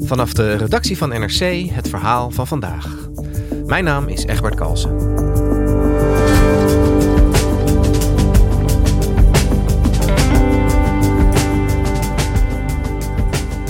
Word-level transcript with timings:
Vanaf 0.00 0.32
de 0.32 0.54
redactie 0.54 0.96
van 0.96 1.08
NRC 1.08 1.70
het 1.70 1.88
verhaal 1.88 2.30
van 2.30 2.46
vandaag. 2.46 2.98
Mijn 3.66 3.84
naam 3.84 4.08
is 4.08 4.24
Egbert 4.24 4.54
Kalsen. 4.54 4.90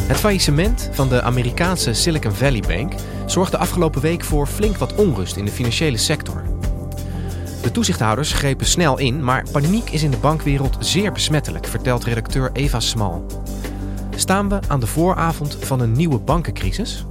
Het 0.06 0.19
faillissement 0.19 0.89
van 0.92 1.08
de 1.08 1.23
Amerikaanse 1.23 1.95
Silicon 1.95 2.33
Valley 2.33 2.62
Bank 2.67 2.92
zorgde 3.27 3.58
afgelopen 3.58 4.00
week 4.00 4.25
voor 4.25 4.47
flink 4.47 4.77
wat 4.77 4.95
onrust 4.95 5.36
in 5.36 5.45
de 5.45 5.50
financiële 5.50 5.97
sector. 5.97 6.42
De 7.62 7.70
toezichthouders 7.70 8.33
grepen 8.33 8.67
snel 8.67 8.98
in, 8.98 9.25
maar 9.25 9.45
paniek 9.52 9.91
is 9.91 10.02
in 10.02 10.11
de 10.11 10.17
bankwereld 10.17 10.77
zeer 10.80 11.12
besmettelijk, 11.12 11.67
vertelt 11.67 12.05
redacteur 12.05 12.50
Eva 12.52 12.80
Smal. 12.80 13.27
Staan 14.21 14.49
we 14.49 14.59
aan 14.69 14.81
de 14.81 14.87
vooravond 14.87 15.57
van 15.61 15.81
een 15.81 15.93
nieuwe 15.93 16.19
bankencrisis? 16.19 17.05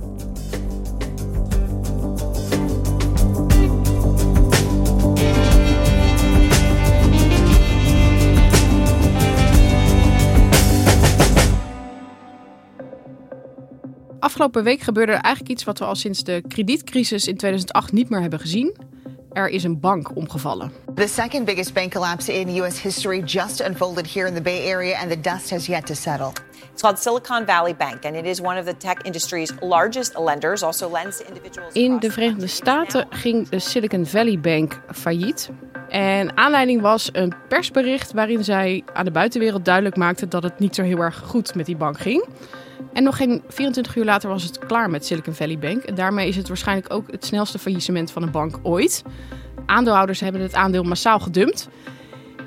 Afgelopen 14.20 14.64
week 14.64 14.82
gebeurde 14.82 15.12
er 15.12 15.22
eigenlijk 15.22 15.54
iets 15.54 15.64
wat 15.64 15.80
we 15.80 15.86
al 15.86 15.96
sinds 15.96 16.24
de 16.24 16.44
kredietcrisis 16.48 17.28
in 17.28 17.38
2008 17.38 17.92
niet 17.92 18.10
meer 18.10 18.22
hebben 18.22 18.40
gezien. 18.40 18.76
Er 19.32 19.50
is 19.50 19.64
een 19.64 19.80
bank 19.80 20.16
omgevallen. 20.16 20.72
The 21.00 21.08
second 21.08 21.46
biggest 21.46 21.74
bank 21.74 21.94
collapse 21.94 22.28
in 22.28 22.54
U.S. 22.56 22.78
history 22.78 23.22
just 23.22 23.62
unfolded 23.62 24.06
here 24.06 24.28
in 24.28 24.34
the 24.34 24.42
Bay 24.42 24.68
Area, 24.68 24.98
and 24.98 25.10
the 25.10 25.22
dust 25.22 25.50
has 25.50 25.66
yet 25.66 25.86
to 25.86 25.96
settle. 25.96 26.34
It's 26.74 26.82
called 26.82 27.00
Silicon 27.00 27.46
Valley 27.46 27.74
Bank, 27.74 28.06
and 28.06 28.16
it 28.16 28.26
is 28.26 28.42
one 28.42 28.60
of 28.60 28.66
the 28.66 28.74
tech 28.74 29.06
industry's 29.06 29.54
largest 29.62 30.18
lenders. 30.18 30.62
Also 30.62 30.90
lends 30.90 31.18
to 31.20 31.28
individuals. 31.28 31.74
In 31.74 32.00
de 32.00 32.12
Verenigde 32.12 32.48
Staten 32.48 33.08
ging 33.10 33.50
de 33.50 33.60
Silicon 33.60 34.06
Valley 34.06 34.40
Bank 34.40 34.82
failliet. 34.92 35.50
En 35.90 36.38
aanleiding 36.38 36.82
was 36.82 37.10
een 37.12 37.34
persbericht 37.48 38.14
waarin 38.14 38.44
zij 38.44 38.84
aan 38.94 39.06
de 39.06 39.12
buitenwereld 39.12 39.66
duidelijk 39.66 39.96
maakte 39.96 40.28
dat 40.28 40.44
het 40.44 40.60
niet 40.60 40.76
zo 40.76 40.84
heel 40.84 41.00
erg 41.00 41.22
goed 41.26 41.56
met 41.56 41.66
die 41.66 41.78
bank 41.78 42.00
ging. 42.00 42.26
En 42.94 43.04
nog 43.04 43.18
geen 43.18 43.44
24 43.48 43.96
uur 43.96 44.06
later 44.06 44.30
was 44.30 44.44
het 44.44 44.60
klaar 44.60 44.90
met 44.90 45.06
Silicon 45.06 45.34
Valley 45.34 45.60
Bank. 45.60 45.84
En 45.84 45.96
daarmee 45.96 46.28
is 46.28 46.36
het 46.36 46.48
waarschijnlijk 46.48 46.94
ook 46.94 47.12
het 47.12 47.26
snelste 47.26 47.60
faillissement 47.60 48.12
van 48.12 48.24
een 48.24 48.32
bank 48.32 48.60
ooit. 48.64 49.04
Aandeelhouders 49.70 50.20
hebben 50.20 50.42
het 50.42 50.54
aandeel 50.54 50.84
massaal 50.84 51.20
gedumpt. 51.20 51.70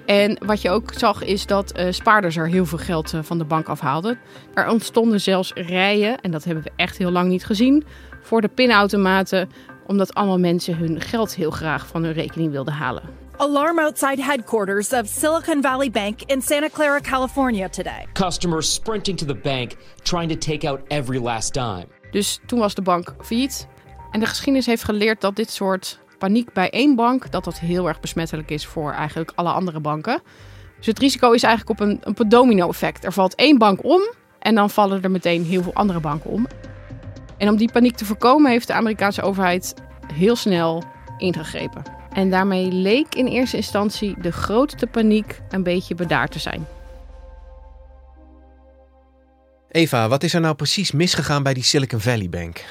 En 0.06 0.38
wat 0.46 0.62
je 0.62 0.70
ook 0.70 0.92
zag 0.96 1.24
is 1.24 1.46
dat 1.46 1.78
uh, 1.78 1.86
spaarders 1.90 2.36
er 2.36 2.48
heel 2.48 2.66
veel 2.66 2.78
geld 2.78 3.12
uh, 3.14 3.20
van 3.22 3.38
de 3.38 3.44
bank 3.44 3.68
afhaalden. 3.68 4.18
Er 4.54 4.68
ontstonden 4.68 5.20
zelfs 5.20 5.52
rijen, 5.54 6.20
en 6.20 6.30
dat 6.30 6.44
hebben 6.44 6.64
we 6.64 6.70
echt 6.76 6.98
heel 6.98 7.10
lang 7.10 7.28
niet 7.28 7.44
gezien, 7.44 7.84
voor 8.22 8.40
de 8.40 8.48
pinautomaten. 8.48 9.48
Omdat 9.86 10.14
allemaal 10.14 10.38
mensen 10.38 10.76
hun 10.76 11.00
geld 11.00 11.34
heel 11.34 11.50
graag 11.50 11.86
van 11.86 12.02
hun 12.04 12.12
rekening 12.12 12.50
wilden 12.50 12.74
halen. 12.74 13.02
Alarm 13.36 13.78
outside 13.78 14.22
headquarters 14.22 14.92
of 14.92 15.06
Silicon 15.06 15.62
Valley 15.62 15.90
Bank 15.90 16.20
in 16.26 16.42
Santa 16.42 16.68
Clara, 16.72 17.00
California 17.00 17.68
today. 17.68 18.06
Customers 18.12 18.74
sprinting 18.74 19.18
to 19.18 19.26
the 19.26 19.34
bank, 19.42 19.72
trying 20.02 20.30
to 20.30 20.38
take 20.38 20.68
out 20.68 20.80
every 20.88 21.22
last 21.22 21.54
dime. 21.54 21.86
Dus 22.10 22.40
toen 22.46 22.58
was 22.58 22.74
de 22.74 22.82
bank 22.82 23.14
failliet. 23.20 23.66
En 24.10 24.20
de 24.20 24.26
geschiedenis 24.26 24.66
heeft 24.66 24.84
geleerd 24.84 25.20
dat 25.20 25.36
dit 25.36 25.50
soort 25.50 26.01
paniek 26.22 26.52
bij 26.52 26.70
één 26.70 26.94
bank, 26.94 27.30
dat 27.30 27.44
dat 27.44 27.58
heel 27.58 27.88
erg 27.88 28.00
besmettelijk 28.00 28.50
is 28.50 28.66
voor 28.66 28.92
eigenlijk 28.92 29.32
alle 29.34 29.50
andere 29.50 29.80
banken. 29.80 30.22
Dus 30.76 30.86
het 30.86 30.98
risico 30.98 31.32
is 31.32 31.42
eigenlijk 31.42 31.80
op 31.80 31.86
een, 31.86 32.00
een 32.02 32.28
domino-effect. 32.28 33.04
Er 33.04 33.12
valt 33.12 33.34
één 33.34 33.58
bank 33.58 33.84
om 33.84 34.00
en 34.38 34.54
dan 34.54 34.70
vallen 34.70 35.02
er 35.02 35.10
meteen 35.10 35.44
heel 35.44 35.62
veel 35.62 35.74
andere 35.74 36.00
banken 36.00 36.30
om. 36.30 36.46
En 37.36 37.48
om 37.48 37.56
die 37.56 37.72
paniek 37.72 37.96
te 37.96 38.04
voorkomen 38.04 38.50
heeft 38.50 38.66
de 38.66 38.72
Amerikaanse 38.72 39.22
overheid 39.22 39.74
heel 40.12 40.36
snel 40.36 40.82
ingegrepen. 41.18 41.82
En 42.12 42.30
daarmee 42.30 42.72
leek 42.72 43.14
in 43.14 43.26
eerste 43.26 43.56
instantie 43.56 44.14
de 44.20 44.32
grootste 44.32 44.86
paniek 44.86 45.40
een 45.48 45.62
beetje 45.62 45.94
bedaard 45.94 46.32
te 46.32 46.38
zijn. 46.38 46.66
Eva, 49.70 50.08
wat 50.08 50.22
is 50.22 50.34
er 50.34 50.40
nou 50.40 50.54
precies 50.54 50.92
misgegaan 50.92 51.42
bij 51.42 51.54
die 51.54 51.62
Silicon 51.62 52.00
Valley 52.00 52.28
Bank? 52.28 52.64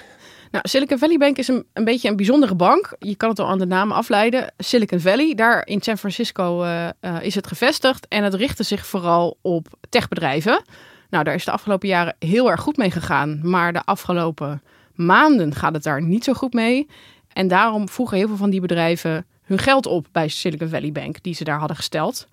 Nou, 0.51 0.67
Silicon 0.67 0.97
Valley 0.97 1.17
Bank 1.17 1.38
is 1.38 1.47
een, 1.47 1.66
een 1.73 1.84
beetje 1.84 2.09
een 2.09 2.16
bijzondere 2.16 2.56
bank. 2.56 2.95
Je 3.00 3.16
kan 3.16 3.29
het 3.29 3.39
al 3.39 3.47
aan 3.47 3.59
de 3.59 3.66
naam 3.66 3.91
afleiden. 3.91 4.53
Silicon 4.57 5.00
Valley, 5.00 5.34
daar 5.34 5.67
in 5.67 5.81
San 5.81 5.97
Francisco 5.97 6.63
uh, 6.63 6.89
uh, 7.01 7.17
is 7.22 7.35
het 7.35 7.47
gevestigd. 7.47 8.07
En 8.07 8.23
het 8.23 8.34
richtte 8.34 8.63
zich 8.63 8.85
vooral 8.85 9.38
op 9.41 9.67
techbedrijven. 9.89 10.63
Nou, 11.09 11.23
daar 11.23 11.34
is 11.34 11.45
de 11.45 11.51
afgelopen 11.51 11.88
jaren 11.88 12.16
heel 12.19 12.51
erg 12.51 12.62
goed 12.62 12.78
mee 12.78 12.91
gegaan. 12.91 13.39
Maar 13.44 13.73
de 13.73 13.84
afgelopen 13.84 14.62
maanden 14.95 15.56
gaat 15.56 15.73
het 15.73 15.84
daar 15.84 16.01
niet 16.01 16.23
zo 16.23 16.34
goed 16.34 16.53
mee. 16.53 16.88
En 17.33 17.47
daarom 17.47 17.89
vroegen 17.89 18.18
heel 18.18 18.28
veel 18.28 18.38
van 18.38 18.50
die 18.50 18.62
bedrijven 18.62 19.25
hun 19.44 19.59
geld 19.59 19.85
op 19.85 20.07
bij 20.12 20.28
Silicon 20.28 20.69
Valley 20.69 20.91
Bank, 20.91 21.23
die 21.23 21.33
ze 21.33 21.44
daar 21.44 21.59
hadden 21.59 21.78
gesteld. 21.78 22.28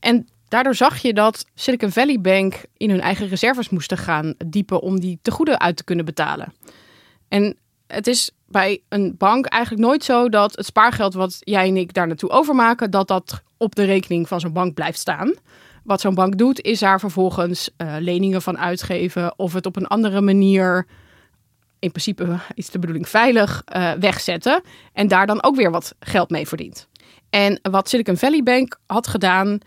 En 0.00 0.28
daardoor 0.48 0.74
zag 0.74 0.98
je 0.98 1.14
dat 1.14 1.46
Silicon 1.54 1.90
Valley 1.90 2.20
Bank 2.20 2.62
in 2.76 2.90
hun 2.90 3.00
eigen 3.00 3.28
reserves 3.28 3.68
moesten 3.68 3.98
gaan 3.98 4.34
diepen 4.46 4.80
om 4.80 5.00
die 5.00 5.18
tegoeden 5.22 5.60
uit 5.60 5.76
te 5.76 5.84
kunnen 5.84 6.04
betalen. 6.04 6.52
En 7.28 7.56
het 7.86 8.06
is 8.06 8.30
bij 8.46 8.82
een 8.88 9.14
bank 9.18 9.46
eigenlijk 9.46 9.84
nooit 9.84 10.04
zo 10.04 10.28
dat 10.28 10.56
het 10.56 10.66
spaargeld 10.66 11.14
wat 11.14 11.36
jij 11.40 11.68
en 11.68 11.76
ik 11.76 11.94
daar 11.94 12.06
naartoe 12.06 12.30
overmaken, 12.30 12.90
dat 12.90 13.08
dat 13.08 13.42
op 13.56 13.74
de 13.74 13.84
rekening 13.84 14.28
van 14.28 14.40
zo'n 14.40 14.52
bank 14.52 14.74
blijft 14.74 14.98
staan. 14.98 15.34
Wat 15.84 16.00
zo'n 16.00 16.14
bank 16.14 16.38
doet, 16.38 16.60
is 16.60 16.78
daar 16.78 17.00
vervolgens 17.00 17.70
uh, 17.76 17.94
leningen 17.98 18.42
van 18.42 18.58
uitgeven 18.58 19.38
of 19.38 19.52
het 19.52 19.66
op 19.66 19.76
een 19.76 19.86
andere 19.86 20.20
manier 20.20 20.86
in 21.78 21.90
principe 21.90 22.38
is 22.54 22.70
de 22.70 22.78
bedoeling 22.78 23.08
veilig 23.08 23.62
uh, 23.76 23.92
wegzetten 23.92 24.62
en 24.92 25.08
daar 25.08 25.26
dan 25.26 25.42
ook 25.42 25.56
weer 25.56 25.70
wat 25.70 25.94
geld 26.00 26.30
mee 26.30 26.48
verdient. 26.48 26.88
En 27.30 27.60
wat 27.62 27.88
Silicon 27.88 28.16
Valley 28.16 28.42
Bank 28.42 28.78
had 28.86 29.06
gedaan, 29.06 29.58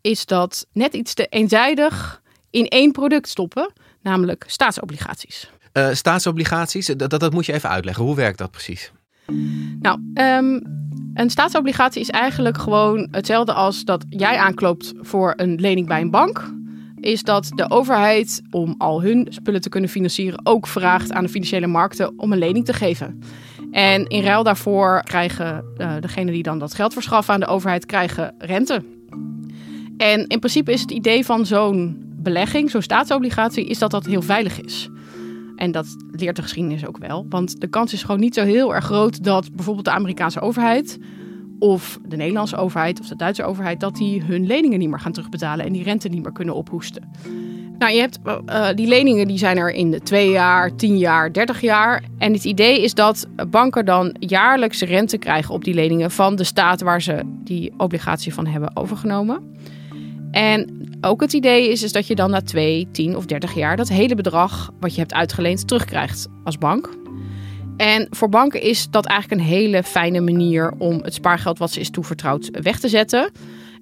is 0.00 0.26
dat 0.26 0.66
net 0.72 0.94
iets 0.94 1.14
te 1.14 1.26
eenzijdig 1.26 2.22
in 2.50 2.66
één 2.68 2.92
product 2.92 3.28
stoppen, 3.28 3.72
namelijk 4.00 4.44
staatsobligaties. 4.46 5.50
Uh, 5.76 5.88
staatsobligaties, 5.92 6.86
dat, 6.86 7.10
dat, 7.10 7.32
moet 7.32 7.46
je 7.46 7.52
even 7.52 7.68
uitleggen. 7.68 8.04
Hoe 8.04 8.14
werkt 8.14 8.38
dat 8.38 8.50
precies? 8.50 8.92
Nou, 9.80 10.00
um, 10.14 10.62
een 11.14 11.30
staatsobligatie 11.30 12.00
is 12.00 12.10
eigenlijk 12.10 12.58
gewoon 12.58 13.08
hetzelfde 13.10 13.52
als 13.52 13.84
dat 13.84 14.04
jij 14.08 14.36
aanklopt 14.36 14.92
voor 15.00 15.32
een 15.36 15.54
lening 15.60 15.86
bij 15.86 16.00
een 16.00 16.10
bank 16.10 16.54
is 17.06 17.22
dat 17.22 17.50
de 17.54 17.70
overheid, 17.70 18.42
om 18.50 18.74
al 18.78 19.02
hun 19.02 19.26
spullen 19.30 19.60
te 19.60 19.68
kunnen 19.68 19.90
financieren, 19.90 20.40
ook 20.42 20.66
vraagt 20.66 21.12
aan 21.12 21.24
de 21.24 21.30
financiële 21.30 21.66
markten 21.66 22.12
om 22.16 22.32
een 22.32 22.38
lening 22.38 22.64
te 22.64 22.72
geven. 22.72 23.20
En 23.70 24.06
in 24.06 24.22
ruil 24.22 24.42
daarvoor 24.42 25.02
krijgen 25.04 25.64
uh, 25.76 25.92
degenen 26.00 26.32
die 26.32 26.42
dan 26.42 26.58
dat 26.58 26.74
geld 26.74 26.92
verschaffen 26.92 27.34
aan 27.34 27.40
de 27.40 27.46
overheid, 27.46 27.86
krijgen 27.86 28.34
rente. 28.38 28.84
En 29.96 30.26
in 30.26 30.38
principe 30.38 30.72
is 30.72 30.80
het 30.80 30.90
idee 30.90 31.24
van 31.24 31.46
zo'n 31.46 32.04
belegging, 32.16 32.70
zo'n 32.70 32.82
staatsobligatie, 32.82 33.66
is 33.66 33.78
dat 33.78 33.90
dat 33.90 34.06
heel 34.06 34.22
veilig 34.22 34.60
is. 34.60 34.88
En 35.56 35.72
dat 35.72 35.96
leert 36.10 36.36
de 36.36 36.42
geschiedenis 36.42 36.86
ook 36.86 36.98
wel. 36.98 37.26
Want 37.28 37.60
de 37.60 37.66
kans 37.66 37.92
is 37.92 38.02
gewoon 38.02 38.20
niet 38.20 38.34
zo 38.34 38.44
heel 38.44 38.74
erg 38.74 38.84
groot 38.84 39.24
dat 39.24 39.52
bijvoorbeeld 39.54 39.84
de 39.84 39.92
Amerikaanse 39.92 40.40
overheid 40.40 40.98
of 41.58 41.98
de 42.06 42.16
Nederlandse 42.16 42.56
overheid 42.56 43.00
of 43.00 43.08
de 43.08 43.16
Duitse 43.16 43.44
overheid, 43.44 43.80
dat 43.80 43.96
die 43.96 44.22
hun 44.22 44.46
leningen 44.46 44.78
niet 44.78 44.88
meer 44.88 45.00
gaan 45.00 45.12
terugbetalen 45.12 45.66
en 45.66 45.72
die 45.72 45.82
rente 45.82 46.08
niet 46.08 46.22
meer 46.22 46.32
kunnen 46.32 46.54
ophoesten. 46.54 47.02
Nou, 47.78 47.92
je 47.92 48.00
hebt 48.00 48.18
uh, 48.46 48.68
die 48.74 48.86
leningen 48.86 49.26
die 49.26 49.38
zijn 49.38 49.56
er 49.56 49.70
in 49.70 49.90
de 49.90 50.00
twee 50.00 50.30
jaar, 50.30 50.76
tien 50.76 50.98
jaar, 50.98 51.32
30 51.32 51.60
jaar. 51.60 52.04
En 52.18 52.32
het 52.32 52.44
idee 52.44 52.82
is 52.82 52.94
dat 52.94 53.28
banken 53.50 53.84
dan 53.84 54.16
jaarlijks 54.18 54.80
rente 54.80 55.18
krijgen 55.18 55.54
op 55.54 55.64
die 55.64 55.74
leningen 55.74 56.10
van 56.10 56.36
de 56.36 56.44
staat 56.44 56.80
waar 56.80 57.02
ze 57.02 57.20
die 57.44 57.72
obligatie 57.76 58.34
van 58.34 58.46
hebben 58.46 58.76
overgenomen. 58.76 59.54
En 60.36 60.88
ook 61.00 61.20
het 61.20 61.32
idee 61.32 61.70
is, 61.70 61.82
is 61.82 61.92
dat 61.92 62.06
je 62.06 62.14
dan 62.14 62.30
na 62.30 62.40
2, 62.40 62.88
10 62.92 63.16
of 63.16 63.26
30 63.26 63.54
jaar 63.54 63.76
dat 63.76 63.88
hele 63.88 64.14
bedrag 64.14 64.70
wat 64.80 64.94
je 64.94 65.00
hebt 65.00 65.14
uitgeleend 65.14 65.68
terugkrijgt 65.68 66.28
als 66.44 66.58
bank. 66.58 66.90
En 67.76 68.06
voor 68.10 68.28
banken 68.28 68.62
is 68.62 68.90
dat 68.90 69.06
eigenlijk 69.06 69.40
een 69.40 69.46
hele 69.46 69.82
fijne 69.82 70.20
manier 70.20 70.74
om 70.78 71.00
het 71.02 71.14
spaargeld 71.14 71.58
wat 71.58 71.70
ze 71.70 71.80
is 71.80 71.90
toevertrouwd 71.90 72.50
weg 72.62 72.78
te 72.78 72.88
zetten. 72.88 73.30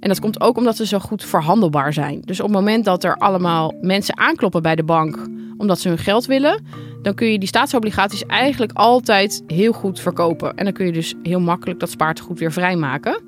En 0.01 0.09
dat 0.09 0.21
komt 0.21 0.41
ook 0.41 0.57
omdat 0.57 0.77
ze 0.77 0.87
zo 0.87 0.99
goed 0.99 1.25
verhandelbaar 1.25 1.93
zijn. 1.93 2.21
Dus 2.21 2.41
op 2.41 2.47
het 2.47 2.55
moment 2.55 2.85
dat 2.85 3.05
er 3.05 3.17
allemaal 3.17 3.75
mensen 3.81 4.19
aankloppen 4.19 4.63
bij 4.63 4.77
de 4.77 4.85
bank 4.85 5.29
omdat 5.57 5.81
ze 5.81 5.89
hun 5.89 5.99
geld 5.99 6.27
willen, 6.27 6.65
dan 7.03 7.15
kun 7.15 7.33
je 7.33 7.39
die 7.39 7.49
staatsobligaties 7.49 8.27
eigenlijk 8.27 8.73
altijd 8.73 9.43
heel 9.47 9.73
goed 9.73 10.01
verkopen. 10.01 10.57
En 10.57 10.65
dan 10.65 10.73
kun 10.73 10.87
je 10.87 10.93
dus 10.93 11.15
heel 11.23 11.41
makkelijk 11.41 11.81
dat 11.81 11.91
spaartegoed 11.91 12.39
weer 12.39 12.53
vrijmaken. 12.53 13.23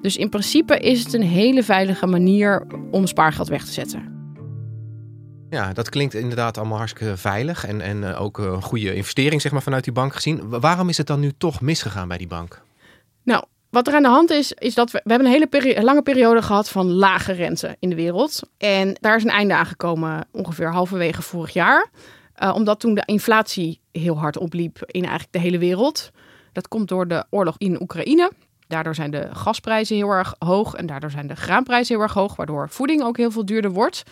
Dus 0.00 0.16
in 0.16 0.28
principe 0.28 0.78
is 0.78 1.04
het 1.04 1.12
een 1.12 1.22
hele 1.22 1.62
veilige 1.62 2.06
manier 2.06 2.66
om 2.90 3.06
spaargeld 3.06 3.48
weg 3.48 3.64
te 3.64 3.72
zetten. 3.72 4.18
Ja, 5.50 5.72
dat 5.72 5.88
klinkt 5.88 6.14
inderdaad 6.14 6.58
allemaal 6.58 6.78
hartstikke 6.78 7.16
veilig 7.16 7.66
en, 7.66 7.80
en 7.80 8.04
eh, 8.04 8.22
ook 8.22 8.38
een 8.38 8.62
goede 8.62 8.94
investering 8.94 9.40
zeg 9.40 9.52
maar, 9.52 9.62
vanuit 9.62 9.84
die 9.84 9.92
bank 9.92 10.14
gezien. 10.14 10.60
Waarom 10.60 10.88
is 10.88 10.96
het 10.96 11.06
dan 11.06 11.20
nu 11.20 11.32
toch 11.38 11.60
misgegaan 11.60 12.08
bij 12.08 12.18
die 12.18 12.26
bank? 12.26 12.62
Nou, 13.22 13.44
wat 13.70 13.88
er 13.88 13.94
aan 13.94 14.02
de 14.02 14.08
hand 14.08 14.30
is, 14.30 14.52
is 14.52 14.74
dat 14.74 14.90
we, 14.90 15.00
we 15.04 15.10
hebben 15.10 15.32
een 15.32 15.48
hele 15.50 15.82
lange 15.82 16.02
periode 16.02 16.42
gehad 16.42 16.68
van 16.68 16.90
lage 16.90 17.32
rente 17.32 17.76
in 17.78 17.88
de 17.88 17.94
wereld. 17.94 18.40
En 18.58 18.96
daar 19.00 19.16
is 19.16 19.24
een 19.24 19.30
einde 19.30 19.54
aangekomen 19.54 20.26
ongeveer 20.32 20.72
halverwege 20.72 21.22
vorig 21.22 21.52
jaar. 21.52 21.90
Uh, 22.42 22.54
omdat 22.54 22.80
toen 22.80 22.94
de 22.94 23.02
inflatie 23.04 23.80
heel 23.92 24.18
hard 24.18 24.38
opliep 24.38 24.82
in 24.86 25.02
eigenlijk 25.02 25.32
de 25.32 25.38
hele 25.38 25.58
wereld. 25.58 26.10
Dat 26.52 26.68
komt 26.68 26.88
door 26.88 27.08
de 27.08 27.24
oorlog 27.30 27.54
in 27.58 27.82
Oekraïne. 27.82 28.30
Daardoor 28.70 28.94
zijn 28.94 29.10
de 29.10 29.28
gasprijzen 29.32 29.96
heel 29.96 30.08
erg 30.08 30.34
hoog 30.38 30.74
en 30.74 30.86
daardoor 30.86 31.10
zijn 31.10 31.26
de 31.26 31.36
graanprijzen 31.36 31.94
heel 31.94 32.02
erg 32.02 32.14
hoog, 32.14 32.36
waardoor 32.36 32.68
voeding 32.68 33.02
ook 33.02 33.16
heel 33.16 33.30
veel 33.30 33.44
duurder 33.44 33.70
wordt. 33.70 34.02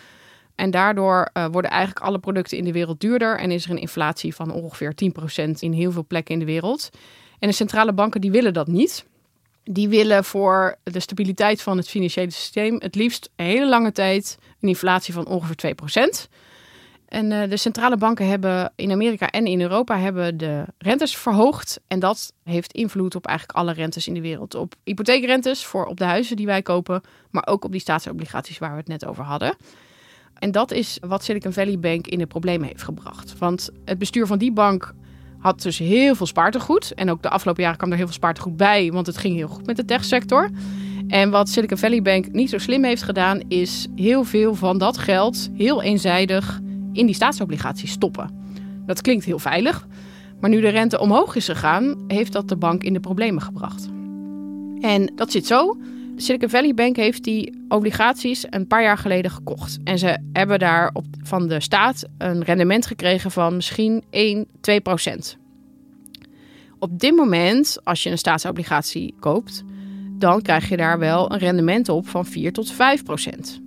En 0.55 0.71
daardoor 0.71 1.29
uh, 1.33 1.45
worden 1.51 1.71
eigenlijk 1.71 2.05
alle 2.05 2.19
producten 2.19 2.57
in 2.57 2.63
de 2.63 2.71
wereld 2.71 2.99
duurder 2.99 3.37
en 3.37 3.51
is 3.51 3.65
er 3.65 3.71
een 3.71 3.77
inflatie 3.77 4.35
van 4.35 4.51
ongeveer 4.51 4.93
10% 5.45 5.49
in 5.59 5.71
heel 5.71 5.91
veel 5.91 6.05
plekken 6.07 6.33
in 6.33 6.39
de 6.39 6.45
wereld. 6.45 6.89
En 7.39 7.47
de 7.47 7.55
centrale 7.55 7.93
banken 7.93 8.21
die 8.21 8.31
willen 8.31 8.53
dat 8.53 8.67
niet. 8.67 9.05
Die 9.63 9.89
willen 9.89 10.23
voor 10.23 10.75
de 10.83 10.99
stabiliteit 10.99 11.61
van 11.61 11.77
het 11.77 11.89
financiële 11.89 12.31
systeem 12.31 12.75
het 12.79 12.95
liefst 12.95 13.29
een 13.35 13.45
hele 13.45 13.67
lange 13.67 13.91
tijd 13.91 14.37
een 14.61 14.69
inflatie 14.69 15.13
van 15.13 15.27
ongeveer 15.27 15.75
2%. 16.25 16.29
En 17.09 17.31
uh, 17.31 17.49
de 17.49 17.57
centrale 17.57 17.97
banken 17.97 18.27
hebben 18.27 18.71
in 18.75 18.91
Amerika 18.91 19.29
en 19.29 19.45
in 19.45 19.61
Europa 19.61 19.97
hebben 19.97 20.37
de 20.37 20.65
rentes 20.77 21.17
verhoogd. 21.17 21.79
En 21.87 21.99
dat 21.99 22.33
heeft 22.43 22.73
invloed 22.73 23.15
op 23.15 23.25
eigenlijk 23.25 23.57
alle 23.57 23.73
rentes 23.73 24.07
in 24.07 24.13
de 24.13 24.21
wereld. 24.21 24.55
Op 24.55 24.75
hypotheekrentes 24.83 25.65
voor 25.65 25.85
op 25.85 25.97
de 25.97 26.03
huizen 26.03 26.35
die 26.35 26.45
wij 26.45 26.61
kopen, 26.61 27.01
maar 27.29 27.47
ook 27.47 27.65
op 27.65 27.71
die 27.71 27.81
staatsobligaties 27.81 28.57
waar 28.57 28.71
we 28.71 28.77
het 28.77 28.87
net 28.87 29.05
over 29.05 29.23
hadden. 29.23 29.55
En 30.33 30.51
dat 30.51 30.71
is 30.71 30.97
wat 31.01 31.23
Silicon 31.23 31.53
Valley 31.53 31.79
Bank 31.79 32.07
in 32.07 32.19
de 32.19 32.25
problemen 32.25 32.67
heeft 32.67 32.83
gebracht. 32.83 33.37
Want 33.37 33.69
het 33.85 33.97
bestuur 33.97 34.27
van 34.27 34.37
die 34.37 34.51
bank 34.51 34.93
had 35.39 35.61
dus 35.61 35.77
heel 35.77 36.15
veel 36.15 36.25
spaartegoed. 36.25 36.93
En 36.93 37.11
ook 37.11 37.21
de 37.21 37.29
afgelopen 37.29 37.63
jaren 37.63 37.77
kwam 37.77 37.89
er 37.89 37.97
heel 37.97 38.05
veel 38.05 38.15
spaartegoed 38.15 38.57
bij, 38.57 38.91
want 38.91 39.05
het 39.05 39.17
ging 39.17 39.35
heel 39.35 39.47
goed 39.47 39.65
met 39.65 39.75
de 39.75 39.85
techsector. 39.85 40.49
En 41.07 41.29
wat 41.29 41.49
Silicon 41.49 41.77
Valley 41.77 42.01
Bank 42.01 42.31
niet 42.31 42.49
zo 42.49 42.57
slim 42.57 42.83
heeft 42.83 43.03
gedaan, 43.03 43.39
is 43.47 43.87
heel 43.95 44.23
veel 44.23 44.55
van 44.55 44.77
dat 44.77 44.97
geld 44.97 45.49
heel 45.57 45.81
eenzijdig 45.81 46.59
in 46.93 47.05
die 47.05 47.15
staatsobligaties 47.15 47.91
stoppen. 47.91 48.29
Dat 48.85 49.01
klinkt 49.01 49.25
heel 49.25 49.39
veilig, 49.39 49.87
maar 50.39 50.49
nu 50.49 50.61
de 50.61 50.69
rente 50.69 50.99
omhoog 50.99 51.35
is 51.35 51.45
gegaan, 51.45 52.03
heeft 52.07 52.31
dat 52.31 52.49
de 52.49 52.57
bank 52.57 52.83
in 52.83 52.93
de 52.93 52.99
problemen 52.99 53.41
gebracht. 53.41 53.89
En 54.79 55.11
dat 55.15 55.31
zit 55.31 55.47
zo. 55.47 55.77
Silicon 56.15 56.49
Valley 56.49 56.73
Bank 56.73 56.95
heeft 56.95 57.23
die 57.23 57.65
obligaties 57.67 58.45
een 58.49 58.67
paar 58.67 58.83
jaar 58.83 58.97
geleden 58.97 59.31
gekocht. 59.31 59.77
En 59.83 59.99
ze 59.99 60.17
hebben 60.33 60.59
daar 60.59 60.89
op, 60.93 61.05
van 61.23 61.47
de 61.47 61.59
staat 61.59 62.07
een 62.17 62.43
rendement 62.43 62.85
gekregen 62.85 63.31
van 63.31 63.55
misschien 63.55 64.03
1, 64.09 64.45
2 64.61 64.81
procent. 64.81 65.37
Op 66.79 66.99
dit 66.99 67.15
moment, 67.15 67.77
als 67.83 68.03
je 68.03 68.09
een 68.09 68.17
staatsobligatie 68.17 69.15
koopt, 69.19 69.63
dan 70.17 70.41
krijg 70.41 70.69
je 70.69 70.77
daar 70.77 70.99
wel 70.99 71.31
een 71.31 71.39
rendement 71.39 71.89
op 71.89 72.07
van 72.07 72.25
4 72.25 72.53
tot 72.53 72.71
5 72.71 73.03
procent. 73.03 73.61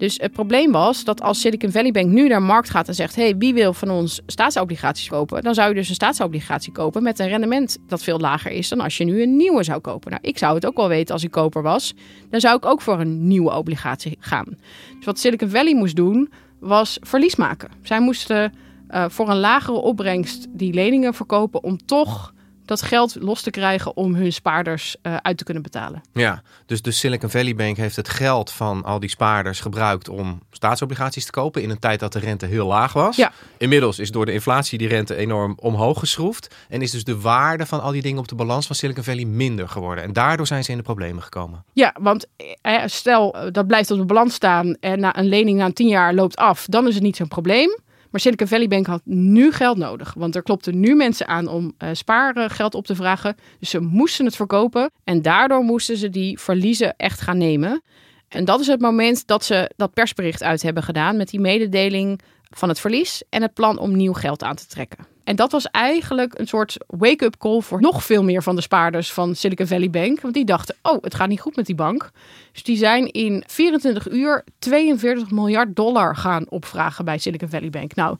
Dus 0.00 0.18
het 0.20 0.32
probleem 0.32 0.72
was 0.72 1.04
dat 1.04 1.22
als 1.22 1.40
Silicon 1.40 1.70
Valley 1.70 1.90
Bank 1.90 2.06
nu 2.06 2.28
naar 2.28 2.38
de 2.38 2.46
markt 2.46 2.70
gaat 2.70 2.88
en 2.88 2.94
zegt: 2.94 3.16
hey, 3.16 3.36
wie 3.36 3.54
wil 3.54 3.72
van 3.72 3.90
ons 3.90 4.20
staatsobligaties 4.26 5.08
kopen? 5.08 5.42
Dan 5.42 5.54
zou 5.54 5.68
je 5.68 5.74
dus 5.74 5.88
een 5.88 5.94
staatsobligatie 5.94 6.72
kopen 6.72 7.02
met 7.02 7.18
een 7.18 7.28
rendement 7.28 7.78
dat 7.86 8.02
veel 8.02 8.18
lager 8.18 8.50
is 8.50 8.68
dan 8.68 8.80
als 8.80 8.96
je 8.96 9.04
nu 9.04 9.22
een 9.22 9.36
nieuwe 9.36 9.62
zou 9.62 9.80
kopen. 9.80 10.10
Nou, 10.10 10.22
ik 10.24 10.38
zou 10.38 10.54
het 10.54 10.66
ook 10.66 10.76
wel 10.76 10.88
weten 10.88 11.14
als 11.14 11.24
ik 11.24 11.30
koper 11.30 11.62
was. 11.62 11.94
Dan 12.30 12.40
zou 12.40 12.56
ik 12.56 12.64
ook 12.64 12.80
voor 12.80 13.00
een 13.00 13.26
nieuwe 13.26 13.54
obligatie 13.54 14.16
gaan. 14.20 14.56
Dus 14.96 15.04
wat 15.04 15.18
Silicon 15.18 15.48
Valley 15.48 15.74
moest 15.74 15.96
doen, 15.96 16.30
was 16.60 16.98
verlies 17.00 17.36
maken. 17.36 17.70
Zij 17.82 18.00
moesten 18.00 18.52
uh, 18.90 19.04
voor 19.08 19.28
een 19.28 19.40
lagere 19.40 19.78
opbrengst 19.78 20.46
die 20.48 20.72
leningen 20.72 21.14
verkopen 21.14 21.62
om 21.62 21.86
toch 21.86 22.32
dat 22.70 22.82
geld 22.82 23.16
los 23.20 23.42
te 23.42 23.50
krijgen 23.50 23.96
om 23.96 24.14
hun 24.14 24.32
spaarders 24.32 24.96
uh, 25.02 25.16
uit 25.16 25.36
te 25.36 25.44
kunnen 25.44 25.62
betalen. 25.62 26.02
Ja, 26.12 26.42
dus 26.66 26.82
de 26.82 26.90
Silicon 26.90 27.30
Valley 27.30 27.54
Bank 27.54 27.76
heeft 27.76 27.96
het 27.96 28.08
geld 28.08 28.50
van 28.50 28.84
al 28.84 29.00
die 29.00 29.08
spaarders 29.08 29.60
gebruikt 29.60 30.08
om 30.08 30.42
staatsobligaties 30.50 31.24
te 31.24 31.30
kopen 31.30 31.62
in 31.62 31.70
een 31.70 31.78
tijd 31.78 32.00
dat 32.00 32.12
de 32.12 32.18
rente 32.18 32.46
heel 32.46 32.66
laag 32.66 32.92
was. 32.92 33.16
Ja. 33.16 33.32
Inmiddels 33.58 33.98
is 33.98 34.10
door 34.10 34.26
de 34.26 34.32
inflatie 34.32 34.78
die 34.78 34.88
rente 34.88 35.14
enorm 35.14 35.56
omhoog 35.60 35.98
geschroefd 35.98 36.54
en 36.68 36.82
is 36.82 36.90
dus 36.90 37.04
de 37.04 37.20
waarde 37.20 37.66
van 37.66 37.80
al 37.82 37.92
die 37.92 38.02
dingen 38.02 38.18
op 38.18 38.28
de 38.28 38.34
balans 38.34 38.66
van 38.66 38.76
Silicon 38.76 39.04
Valley 39.04 39.24
minder 39.24 39.68
geworden. 39.68 40.04
En 40.04 40.12
daardoor 40.12 40.46
zijn 40.46 40.64
ze 40.64 40.70
in 40.70 40.76
de 40.76 40.82
problemen 40.82 41.22
gekomen. 41.22 41.64
Ja, 41.72 41.94
want 42.00 42.26
eh, 42.62 42.82
stel 42.86 43.36
dat 43.52 43.66
blijft 43.66 43.90
op 43.90 43.98
de 43.98 44.04
balans 44.04 44.34
staan 44.34 44.76
en 44.80 45.00
na 45.00 45.18
een 45.18 45.28
lening 45.28 45.58
na 45.58 45.72
tien 45.72 45.88
jaar 45.88 46.14
loopt 46.14 46.36
af, 46.36 46.66
dan 46.68 46.88
is 46.88 46.94
het 46.94 47.02
niet 47.02 47.16
zo'n 47.16 47.28
probleem. 47.28 47.78
Maar 48.10 48.20
Silicon 48.20 48.46
Valley 48.46 48.68
Bank 48.68 48.86
had 48.86 49.00
nu 49.04 49.52
geld 49.52 49.76
nodig. 49.76 50.14
Want 50.14 50.36
er 50.36 50.42
klopten 50.42 50.80
nu 50.80 50.94
mensen 50.94 51.28
aan 51.28 51.48
om 51.48 51.74
uh, 51.78 51.88
spaargeld 51.92 52.74
op 52.74 52.86
te 52.86 52.94
vragen. 52.94 53.36
Dus 53.58 53.70
ze 53.70 53.80
moesten 53.80 54.24
het 54.24 54.36
verkopen. 54.36 54.90
En 55.04 55.22
daardoor 55.22 55.62
moesten 55.62 55.96
ze 55.96 56.10
die 56.10 56.38
verliezen 56.38 56.96
echt 56.96 57.20
gaan 57.20 57.38
nemen. 57.38 57.82
En 58.28 58.44
dat 58.44 58.60
is 58.60 58.66
het 58.66 58.80
moment 58.80 59.26
dat 59.26 59.44
ze 59.44 59.70
dat 59.76 59.94
persbericht 59.94 60.42
uit 60.42 60.62
hebben 60.62 60.82
gedaan. 60.82 61.16
Met 61.16 61.28
die 61.28 61.40
mededeling 61.40 62.20
van 62.50 62.68
het 62.68 62.80
verlies 62.80 63.22
en 63.28 63.42
het 63.42 63.54
plan 63.54 63.78
om 63.78 63.96
nieuw 63.96 64.12
geld 64.12 64.42
aan 64.42 64.56
te 64.56 64.66
trekken. 64.66 65.06
En 65.24 65.36
dat 65.36 65.52
was 65.52 65.66
eigenlijk 65.66 66.38
een 66.38 66.46
soort 66.46 66.76
wake-up 66.86 67.36
call 67.38 67.60
voor 67.60 67.80
nog 67.80 68.04
veel 68.04 68.22
meer 68.22 68.42
van 68.42 68.56
de 68.56 68.62
spaarders 68.62 69.12
van 69.12 69.34
Silicon 69.34 69.66
Valley 69.66 69.90
Bank. 69.90 70.20
Want 70.20 70.34
die 70.34 70.44
dachten, 70.44 70.76
oh, 70.82 71.02
het 71.02 71.14
gaat 71.14 71.28
niet 71.28 71.40
goed 71.40 71.56
met 71.56 71.66
die 71.66 71.74
bank. 71.74 72.10
Dus 72.52 72.62
die 72.62 72.76
zijn 72.76 73.12
in 73.12 73.44
24 73.46 74.10
uur 74.10 74.44
42 74.58 75.30
miljard 75.30 75.76
dollar 75.76 76.16
gaan 76.16 76.48
opvragen 76.48 77.04
bij 77.04 77.18
Silicon 77.18 77.48
Valley 77.48 77.70
Bank. 77.70 77.94
Nou, 77.94 78.16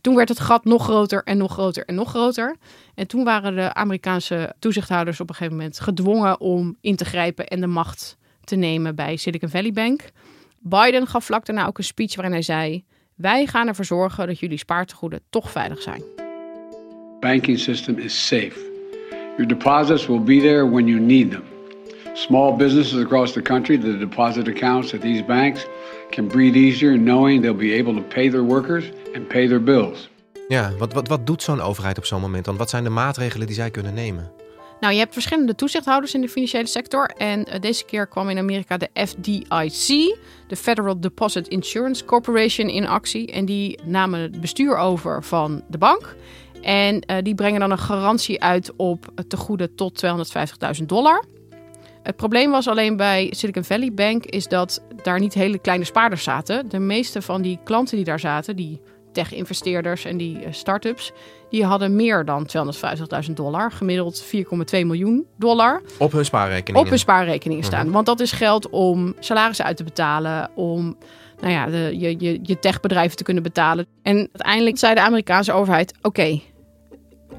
toen 0.00 0.14
werd 0.14 0.28
het 0.28 0.40
gat 0.40 0.64
nog 0.64 0.84
groter 0.84 1.22
en 1.24 1.36
nog 1.36 1.52
groter 1.52 1.84
en 1.84 1.94
nog 1.94 2.08
groter. 2.08 2.56
En 2.94 3.06
toen 3.06 3.24
waren 3.24 3.54
de 3.54 3.74
Amerikaanse 3.74 4.54
toezichthouders 4.58 5.20
op 5.20 5.28
een 5.28 5.34
gegeven 5.34 5.56
moment 5.56 5.80
gedwongen 5.80 6.40
om 6.40 6.76
in 6.80 6.96
te 6.96 7.04
grijpen 7.04 7.46
en 7.46 7.60
de 7.60 7.66
macht 7.66 8.16
te 8.44 8.56
nemen 8.56 8.94
bij 8.94 9.16
Silicon 9.16 9.48
Valley 9.48 9.72
Bank. 9.72 10.00
Biden 10.58 11.06
gaf 11.06 11.24
vlak 11.24 11.46
daarna 11.46 11.66
ook 11.66 11.78
een 11.78 11.84
speech 11.84 12.14
waarin 12.14 12.32
hij 12.32 12.42
zei: 12.42 12.84
Wij 13.14 13.46
gaan 13.46 13.68
ervoor 13.68 13.84
zorgen 13.84 14.26
dat 14.26 14.38
jullie 14.38 14.58
spaartegoeden 14.58 15.20
toch 15.30 15.50
veilig 15.50 15.82
zijn 15.82 16.19
banking 17.20 17.58
system 17.58 17.98
is 17.98 18.12
safe. 18.12 18.58
Your 19.38 19.46
deposits 19.46 20.08
will 20.08 20.20
be 20.20 20.40
there 20.40 20.66
when 20.66 20.88
you 20.88 20.98
need 20.98 21.30
them. 21.30 21.44
Small 22.14 22.56
businesses 22.56 23.00
across 23.02 23.32
the 23.32 23.42
country, 23.42 23.78
the 23.78 23.98
deposit 23.98 24.48
accounts 24.48 24.94
at 24.94 25.00
these 25.00 25.24
banks 25.24 25.66
can 26.10 26.28
breathe 26.28 26.56
easier 26.56 26.96
knowing 26.96 27.42
they'll 27.42 27.54
be 27.54 27.78
able 27.78 27.94
to 27.94 28.02
pay 28.02 28.30
their 28.30 28.44
workers 28.44 28.84
and 29.14 29.28
pay 29.28 29.46
their 29.46 29.62
bills. 29.62 30.08
Ja, 30.48 30.72
wat, 30.78 30.92
wat, 30.92 31.08
wat 31.08 31.26
doet 31.26 31.42
zo'n 31.42 31.60
overheid 31.60 31.98
op 31.98 32.04
zo'n 32.04 32.20
moment 32.20 32.44
dan? 32.44 32.56
Wat 32.56 32.70
zijn 32.70 32.84
de 32.84 32.90
maatregelen 32.90 33.46
die 33.46 33.56
zij 33.56 33.70
kunnen 33.70 33.94
nemen? 33.94 34.30
Nou, 34.80 34.92
je 34.92 34.98
hebt 34.98 35.12
verschillende 35.12 35.54
toezichthouders 35.54 36.14
in 36.14 36.20
de 36.20 36.28
financiële 36.28 36.66
sector. 36.66 37.10
En 37.16 37.46
uh, 37.48 37.60
deze 37.60 37.84
keer 37.84 38.06
kwam 38.06 38.28
in 38.28 38.38
Amerika 38.38 38.76
de 38.76 38.88
FDIC, 38.94 40.16
de 40.46 40.56
Federal 40.56 41.00
Deposit 41.00 41.48
Insurance 41.48 42.04
Corporation, 42.04 42.68
in 42.68 42.86
actie. 42.86 43.32
En 43.32 43.44
die 43.44 43.78
namen 43.84 44.20
het 44.20 44.40
bestuur 44.40 44.76
over 44.76 45.24
van 45.24 45.62
de 45.68 45.78
bank. 45.78 46.16
En 46.62 46.94
uh, 46.94 47.16
die 47.22 47.34
brengen 47.34 47.60
dan 47.60 47.70
een 47.70 47.78
garantie 47.78 48.42
uit 48.42 48.72
op 48.76 49.06
tegoeden 49.28 49.74
tot 49.74 50.04
250.000 50.80 50.84
dollar. 50.86 51.24
Het 52.02 52.16
probleem 52.16 52.50
was 52.50 52.68
alleen 52.68 52.96
bij 52.96 53.28
Silicon 53.30 53.64
Valley 53.64 53.92
Bank 53.92 54.24
is 54.24 54.48
dat 54.48 54.82
daar 55.02 55.20
niet 55.20 55.34
hele 55.34 55.58
kleine 55.58 55.84
spaarders 55.84 56.22
zaten. 56.22 56.68
De 56.68 56.78
meeste 56.78 57.22
van 57.22 57.42
die 57.42 57.58
klanten 57.64 57.96
die 57.96 58.04
daar 58.04 58.20
zaten, 58.20 58.56
die 58.56 58.80
tech-investeerders 59.12 60.04
en 60.04 60.16
die 60.16 60.36
uh, 60.36 60.46
start-ups, 60.50 61.12
die 61.50 61.64
hadden 61.64 61.96
meer 61.96 62.24
dan 62.24 62.48
250.000 63.26 63.32
dollar, 63.32 63.72
gemiddeld 63.72 64.24
4,2 64.24 64.40
miljoen 64.70 65.26
dollar. 65.36 65.82
Op 65.98 66.12
hun 66.12 66.24
spaarrekeningen? 66.24 66.80
Op 66.80 66.88
hun 66.88 66.98
spaarrekeningen 66.98 67.64
staan. 67.64 67.84
Mhm. 67.84 67.94
Want 67.94 68.06
dat 68.06 68.20
is 68.20 68.32
geld 68.32 68.68
om 68.68 69.14
salarissen 69.18 69.64
uit 69.64 69.76
te 69.76 69.84
betalen, 69.84 70.50
om 70.54 70.96
nou 71.40 71.52
ja, 71.52 71.66
de, 71.66 71.94
je, 71.98 72.14
je, 72.18 72.38
je 72.42 72.58
techbedrijven 72.58 73.16
te 73.16 73.22
kunnen 73.22 73.42
betalen. 73.42 73.86
En 74.02 74.16
uiteindelijk 74.16 74.78
zei 74.78 74.94
de 74.94 75.00
Amerikaanse 75.00 75.52
overheid: 75.52 75.94
oké, 76.02 76.40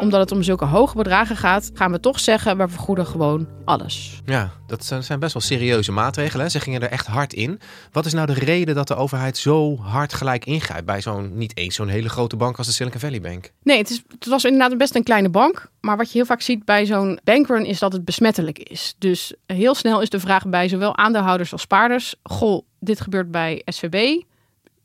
omdat 0.02 0.20
het 0.20 0.32
om 0.32 0.44
zulke 0.44 0.66
hoge 0.66 0.98
bedragen 0.98 1.38
gaat, 1.38 1.72
gaan 1.74 1.92
we 1.92 2.00
toch 2.00 2.20
zeggen: 2.20 2.58
we 2.58 2.68
vergoeden 2.68 3.06
gewoon 3.06 3.48
alles. 3.66 4.22
Ja, 4.26 4.52
dat 4.68 4.84
zijn 5.00 5.20
best 5.20 5.34
wel 5.34 5.42
serieuze 5.42 5.92
maatregelen. 5.92 6.52
Ze 6.52 6.60
gingen 6.60 6.82
er 6.82 6.90
echt 6.90 7.08
hard 7.08 7.34
in. 7.34 7.60
Wat 7.92 8.06
is 8.06 8.14
nou 8.14 8.28
de 8.28 8.34
reden 8.34 8.76
dat 8.76 8.88
de 8.88 8.96
overheid 8.96 9.38
zo 9.38 9.78
hard 9.78 10.14
gelijk 10.14 10.46
ingrijpt 10.46 10.86
bij 10.86 11.02
zo'n 11.02 11.38
niet 11.38 11.58
eens 11.58 11.76
zo'n 11.76 11.88
hele 11.88 12.10
grote 12.10 12.36
bank 12.36 12.58
als 12.58 12.68
de 12.68 12.74
Silicon 12.74 13.00
Valley 13.00 13.22
Bank? 13.22 13.52
Nee, 13.64 13.78
het, 13.78 13.90
is, 13.90 14.04
het 14.08 14.26
was 14.26 14.46
inderdaad 14.46 14.78
best 14.78 14.96
een 14.96 15.04
kleine 15.04 15.30
bank. 15.30 15.70
Maar 15.82 15.98
wat 15.98 16.12
je 16.12 16.18
heel 16.18 16.26
vaak 16.26 16.42
ziet 16.42 16.66
bij 16.66 16.86
zo'n 16.86 17.20
bankrun 17.24 17.66
is 17.66 17.80
dat 17.80 17.94
het 17.94 18.06
besmettelijk 18.06 18.60
is. 18.60 18.96
Dus 18.98 19.34
heel 19.46 19.76
snel 19.76 20.02
is 20.02 20.10
de 20.10 20.20
vraag 20.20 20.48
bij 20.48 20.68
zowel 20.68 20.98
aandeelhouders 20.98 21.52
als 21.52 21.62
spaarders: 21.62 22.16
goh, 22.24 22.66
dit 22.80 23.02
gebeurt 23.02 23.32
bij 23.32 23.62
SVB. 23.66 24.22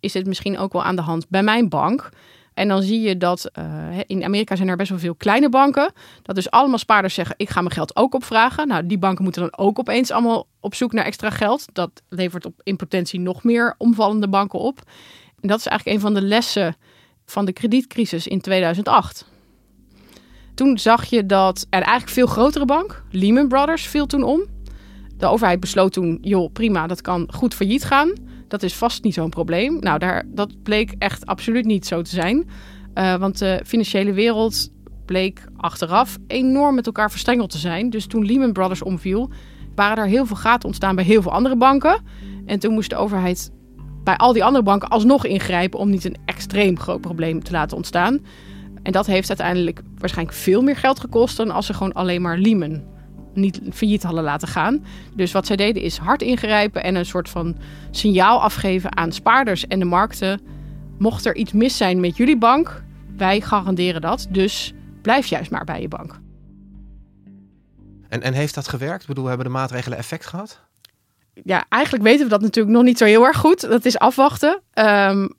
Is 0.01 0.13
dit 0.13 0.27
misschien 0.27 0.59
ook 0.59 0.73
wel 0.73 0.85
aan 0.85 0.97
de 0.97 1.03
hand 1.03 1.29
bij 1.29 1.43
mijn 1.43 1.69
bank? 1.69 2.11
En 2.57 2.69
dan 2.69 2.83
zie 2.83 3.01
je 3.01 3.17
dat 3.17 3.51
uh, 3.59 3.65
in 4.07 4.25
Amerika 4.25 4.57
zijn 4.57 4.69
er 4.69 4.77
best 4.77 4.91
wel 4.91 4.99
veel 4.99 5.15
kleine 5.15 5.49
banken. 5.49 5.93
Dat 6.23 6.35
dus 6.35 6.51
allemaal 6.51 6.79
spaarders 6.79 7.15
zeggen: 7.15 7.35
ik 7.39 7.51
ga 7.51 7.61
mijn 7.61 7.73
geld 7.75 7.97
ook 7.97 8.15
opvragen. 8.15 8.69
Nou, 8.69 8.87
die 8.87 8.99
banken 8.99 9.25
moeten 9.25 9.43
dan 9.43 9.59
ook 9.59 9.79
opeens 9.79 10.11
allemaal 10.11 10.47
op 10.61 10.75
zoek 10.75 10.93
naar 10.93 11.05
extra 11.05 11.31
geld. 11.31 11.67
Dat 11.73 11.91
levert 12.09 12.47
op 12.47 12.61
in 12.63 12.77
potentie 12.77 13.21
nog 13.21 13.45
meer 13.45 13.75
omvallende 13.79 14.29
banken 14.29 14.59
op. 14.59 14.79
En 15.41 15.49
dat 15.49 15.59
is 15.59 15.67
eigenlijk 15.67 15.97
een 15.97 16.03
van 16.03 16.15
de 16.15 16.23
lessen 16.23 16.77
van 17.27 17.45
de 17.45 17.53
kredietcrisis 17.53 18.27
in 18.27 18.41
2008. 18.41 19.27
Toen 20.55 20.79
zag 20.79 21.05
je 21.05 21.27
dat 21.27 21.67
er 21.71 21.83
eigenlijk 21.83 22.13
veel 22.13 22.27
grotere 22.27 22.65
bank, 22.65 23.03
Lehman 23.11 23.49
Brothers, 23.49 23.87
viel 23.87 24.07
toen 24.07 24.23
om. 24.23 24.45
De 25.17 25.27
overheid 25.27 25.61
besloot 25.61 25.93
toen: 25.93 26.19
joh, 26.21 26.53
prima, 26.53 26.87
dat 26.87 27.01
kan 27.01 27.29
goed 27.33 27.55
failliet 27.55 27.85
gaan. 27.85 28.13
Dat 28.49 28.63
is 28.63 28.75
vast 28.75 29.05
niet 29.05 29.15
zo'n 29.15 29.31
probleem. 29.31 29.79
Nou, 29.81 29.99
daar, 29.99 30.25
dat 30.27 30.63
bleek 30.63 30.95
echt 30.99 31.27
absoluut 31.27 31.65
niet 31.65 31.87
zo 31.87 32.03
te 32.03 32.11
zijn. 32.11 32.49
Uh, 32.95 33.15
want 33.15 33.39
de 33.39 33.61
financiële 33.65 34.13
wereld 34.13 34.71
bleek 35.07 35.45
achteraf 35.57 36.19
enorm 36.27 36.75
met 36.75 36.87
elkaar 36.87 37.11
verstrengeld 37.11 37.51
te 37.51 37.59
zijn. 37.59 37.91
Dus 37.91 38.07
toen 38.07 38.27
Lehman 38.27 38.53
Brothers 38.53 38.83
omviel, 38.83 39.31
waren 39.75 40.05
er 40.05 40.11
heel 40.11 40.27
veel 40.27 40.37
gaten 40.37 40.67
ontstaan 40.67 40.95
bij 40.95 41.05
heel 41.05 41.23
veel 41.23 41.33
andere 41.33 41.57
banken. 41.57 42.03
En 42.47 42.59
toen 42.59 42.75
moest 42.75 42.91
de 42.91 42.97
overheid 42.97 43.51
bij 44.05 44.17
al 44.17 44.33
die 44.33 44.45
andere 44.45 44.65
banken 44.65 44.89
alsnog 44.89 45.27
ingrijpen 45.27 45.79
om 45.79 45.91
niet 45.91 46.05
een 46.05 46.17
extreem 46.25 46.79
groot 46.79 47.01
probleem 47.01 47.43
te 47.43 47.53
laten 47.53 47.77
ontstaan. 47.77 48.21
En 48.83 48.93
dat 48.93 49.07
heeft 49.07 49.29
uiteindelijk 49.29 49.83
waarschijnlijk 49.99 50.39
veel 50.39 50.63
meer 50.63 50.77
geld 50.77 51.01
gekost 51.01 51.37
dan 51.37 51.51
als 51.51 51.67
ze 51.67 51.75
gewoon 51.75 51.93
alleen 51.93 52.23
maar 52.23 52.39
Lehman 52.39 52.83
niet 53.37 53.61
failliet 53.73 54.03
hadden 54.03 54.25
laten 54.25 54.49
gaan. 54.49 54.85
Dus 55.15 55.33
wat 55.33 55.47
zij 55.47 55.57
deden 55.57 55.83
is 55.83 55.97
hard 55.97 56.23
ingrijpen 56.23 56.83
en 56.83 56.95
een 56.95 57.07
soort 57.07 57.29
van 57.29 57.57
signaal 57.91 58.43
afgeven 58.43 58.97
aan 58.97 59.13
spaarders 59.13 59.67
en 59.67 59.79
de 59.79 59.85
markten. 59.85 60.41
Mocht 60.99 61.27
er 61.27 61.37
iets 61.37 61.53
mis 61.53 61.77
zijn 61.77 62.01
met 62.01 62.17
jullie 62.17 62.39
bank, 62.39 62.83
wij 63.17 63.41
garanderen 63.41 64.01
dat. 64.01 64.27
Dus 64.31 64.73
blijf 65.03 65.27
juist 65.27 65.51
maar 65.51 65.65
bij 65.65 65.81
je 65.81 65.89
bank. 65.89 66.21
En, 68.09 68.23
en 68.23 68.33
heeft 68.33 68.55
dat 68.55 68.69
gewerkt? 68.69 69.03
Ik 69.03 69.09
bedoel, 69.09 69.27
hebben 69.27 69.47
de 69.47 69.53
maatregelen 69.53 69.99
effect 69.99 70.27
gehad? 70.27 70.61
Ja, 71.45 71.65
eigenlijk 71.69 72.05
weten 72.05 72.25
we 72.25 72.31
dat 72.31 72.41
natuurlijk 72.41 72.77
nog 72.77 72.85
niet 72.85 72.99
zo 72.99 73.05
heel 73.05 73.25
erg 73.25 73.37
goed. 73.37 73.61
Dat 73.61 73.85
is 73.85 73.99
afwachten. 73.99 74.61
Um, 74.75 75.35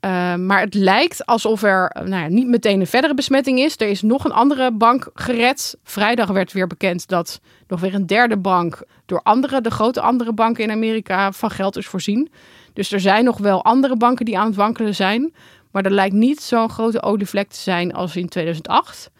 maar 0.46 0.60
het 0.60 0.74
lijkt 0.74 1.26
alsof 1.26 1.62
er 1.62 1.90
nou 1.94 2.22
ja, 2.22 2.28
niet 2.28 2.48
meteen 2.48 2.80
een 2.80 2.86
verdere 2.86 3.14
besmetting 3.14 3.58
is. 3.58 3.74
Er 3.76 3.88
is 3.88 4.02
nog 4.02 4.24
een 4.24 4.32
andere 4.32 4.72
bank 4.72 5.10
gered. 5.14 5.76
Vrijdag 5.84 6.28
werd 6.28 6.52
weer 6.52 6.66
bekend 6.66 7.08
dat 7.08 7.40
nog 7.66 7.80
weer 7.80 7.94
een 7.94 8.06
derde 8.06 8.36
bank 8.36 8.82
door 9.06 9.20
andere, 9.22 9.60
de 9.60 9.70
grote 9.70 10.00
andere 10.00 10.32
banken 10.32 10.64
in 10.64 10.70
Amerika, 10.70 11.32
van 11.32 11.50
geld 11.50 11.76
is 11.76 11.86
voorzien. 11.86 12.30
Dus 12.72 12.92
er 12.92 13.00
zijn 13.00 13.24
nog 13.24 13.38
wel 13.38 13.64
andere 13.64 13.96
banken 13.96 14.24
die 14.24 14.38
aan 14.38 14.46
het 14.46 14.56
wankelen 14.56 14.94
zijn. 14.94 15.34
Maar 15.70 15.84
er 15.84 15.90
lijkt 15.90 16.14
niet 16.14 16.40
zo'n 16.42 16.70
grote 16.70 17.02
olievlek 17.02 17.48
te 17.48 17.58
zijn 17.58 17.92
als 17.94 18.16
in 18.16 18.28
2008. 18.28 19.10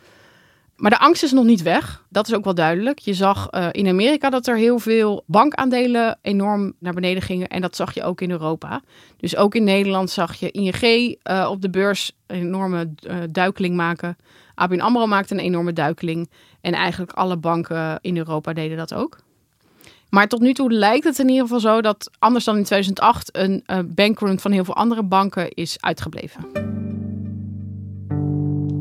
Maar 0.79 0.91
de 0.91 0.99
angst 0.99 1.23
is 1.23 1.33
nog 1.33 1.45
niet 1.45 1.63
weg. 1.63 2.05
Dat 2.09 2.29
is 2.29 2.35
ook 2.35 2.45
wel 2.45 2.55
duidelijk. 2.55 2.99
Je 2.99 3.15
zag 3.15 3.49
uh, 3.51 3.69
in 3.71 3.89
Amerika 3.89 4.31
dat 4.31 4.47
er 4.47 4.57
heel 4.57 4.79
veel 4.79 5.23
bankaandelen 5.27 6.19
enorm 6.23 6.73
naar 6.79 6.93
beneden 6.93 7.23
gingen. 7.23 7.49
En 7.49 7.61
dat 7.61 7.77
zag 7.77 7.95
je 7.95 8.03
ook 8.03 8.21
in 8.21 8.31
Europa. 8.31 8.81
Dus 9.17 9.37
ook 9.37 9.55
in 9.55 9.65
Nederland 9.65 10.11
zag 10.11 10.35
je 10.35 10.51
ING 10.51 10.83
uh, 10.83 11.49
op 11.51 11.63
de 11.63 11.71
beurs 11.71 12.13
een 12.27 12.41
enorme 12.41 12.91
uh, 13.01 13.17
duikeling 13.31 13.77
maken. 13.77 14.17
ABN 14.55 14.81
AMRO 14.81 15.07
maakte 15.07 15.35
een 15.35 15.41
enorme 15.41 15.73
duikeling. 15.73 16.31
En 16.61 16.73
eigenlijk 16.73 17.13
alle 17.13 17.37
banken 17.37 17.99
in 18.01 18.17
Europa 18.17 18.53
deden 18.53 18.77
dat 18.77 18.95
ook. 18.95 19.19
Maar 20.11 20.29
tot 20.29 20.41
nu 20.41 20.53
toe 20.53 20.73
lijkt 20.73 21.05
het 21.05 21.19
in 21.19 21.29
ieder 21.29 21.43
geval 21.43 21.61
zo 21.61 21.81
dat 21.81 22.11
anders 22.19 22.45
dan 22.45 22.57
in 22.57 22.65
2008 22.65 23.37
een 23.37 23.65
bankrun 23.95 24.41
van 24.41 24.51
heel 24.51 24.65
veel 24.65 24.77
andere 24.77 25.03
banken 25.03 25.51
is 25.51 25.77
uitgebleven. 25.81 26.88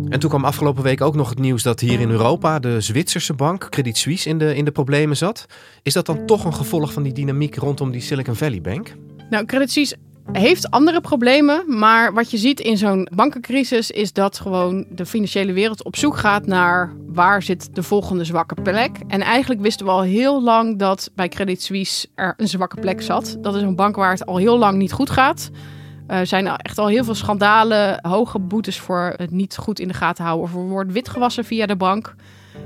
En 0.10 0.20
toen 0.20 0.30
kwam 0.30 0.46
afgelopen 0.46 0.84
week 0.84 1.02
ook 1.02 1.16
nog 1.16 1.30
het 1.30 1.40
nieuws 1.40 1.64
dat 1.64 1.80
hier 1.80 2.00
in 2.00 2.10
Europa 2.10 2.60
de 2.60 2.82
Zwitserse 2.82 3.34
bank 3.34 3.70
Credit 3.70 3.98
Suisse 3.98 4.30
in 4.30 4.38
de, 4.38 4.56
in 4.56 4.66
de 4.66 4.72
problemen 4.72 5.18
zat. 5.18 5.46
Is 5.84 5.94
dat 5.94 6.06
dan 6.06 6.26
toch 6.26 6.46
een 6.46 6.54
gevolg 6.54 6.94
van 6.94 7.04
die 7.04 7.14
dynamiek 7.14 7.56
rondom 7.56 7.92
die 7.92 8.02
Silicon 8.02 8.36
Valley 8.36 8.62
Bank? 8.62 8.96
Nou, 9.30 9.46
Credit 9.46 9.72
Suisse 9.72 9.98
heeft 10.32 10.72
andere 10.72 11.02
problemen, 11.02 11.80
maar 11.80 12.14
wat 12.14 12.32
je 12.32 12.38
ziet 12.38 12.60
in 12.60 12.78
zo'n 12.78 13.08
bankencrisis 13.16 13.92
is 13.92 14.14
dat 14.14 14.40
gewoon 14.40 14.86
de 14.90 15.06
financiële 15.06 15.54
wereld 15.54 15.84
op 15.84 15.96
zoek 15.96 16.18
gaat 16.18 16.46
naar 16.46 16.94
waar 17.08 17.44
zit 17.44 17.76
de 17.76 17.84
volgende 17.84 18.24
zwakke 18.24 18.62
plek. 18.62 18.98
En 19.08 19.22
eigenlijk 19.22 19.62
wisten 19.62 19.86
we 19.86 19.92
al 19.92 20.02
heel 20.02 20.44
lang 20.44 20.80
dat 20.80 21.12
bij 21.16 21.28
Credit 21.28 21.62
Suisse 21.62 22.08
er 22.16 22.34
een 22.38 22.48
zwakke 22.48 22.80
plek 22.80 23.02
zat. 23.02 23.38
Dat 23.42 23.56
is 23.56 23.62
een 23.62 23.76
bank 23.76 23.96
waar 23.96 24.12
het 24.12 24.26
al 24.26 24.38
heel 24.38 24.58
lang 24.58 24.78
niet 24.78 24.92
goed 24.92 25.10
gaat. 25.10 25.50
Er 26.08 26.28
zijn 26.28 26.48
echt 26.48 26.78
al 26.78 26.88
heel 26.88 27.04
veel 27.04 27.16
schandalen, 27.16 28.00
hoge 28.02 28.40
boetes 28.40 28.80
voor 28.80 29.14
het 29.16 29.32
niet 29.32 29.58
goed 29.58 29.80
in 29.80 29.88
de 29.88 29.94
gaten 29.94 30.24
houden 30.24 30.46
of 30.46 30.54
er 30.54 30.68
wordt 30.68 30.92
witgewassen 30.92 31.46
via 31.46 31.66
de 31.66 31.76
bank. 31.76 32.16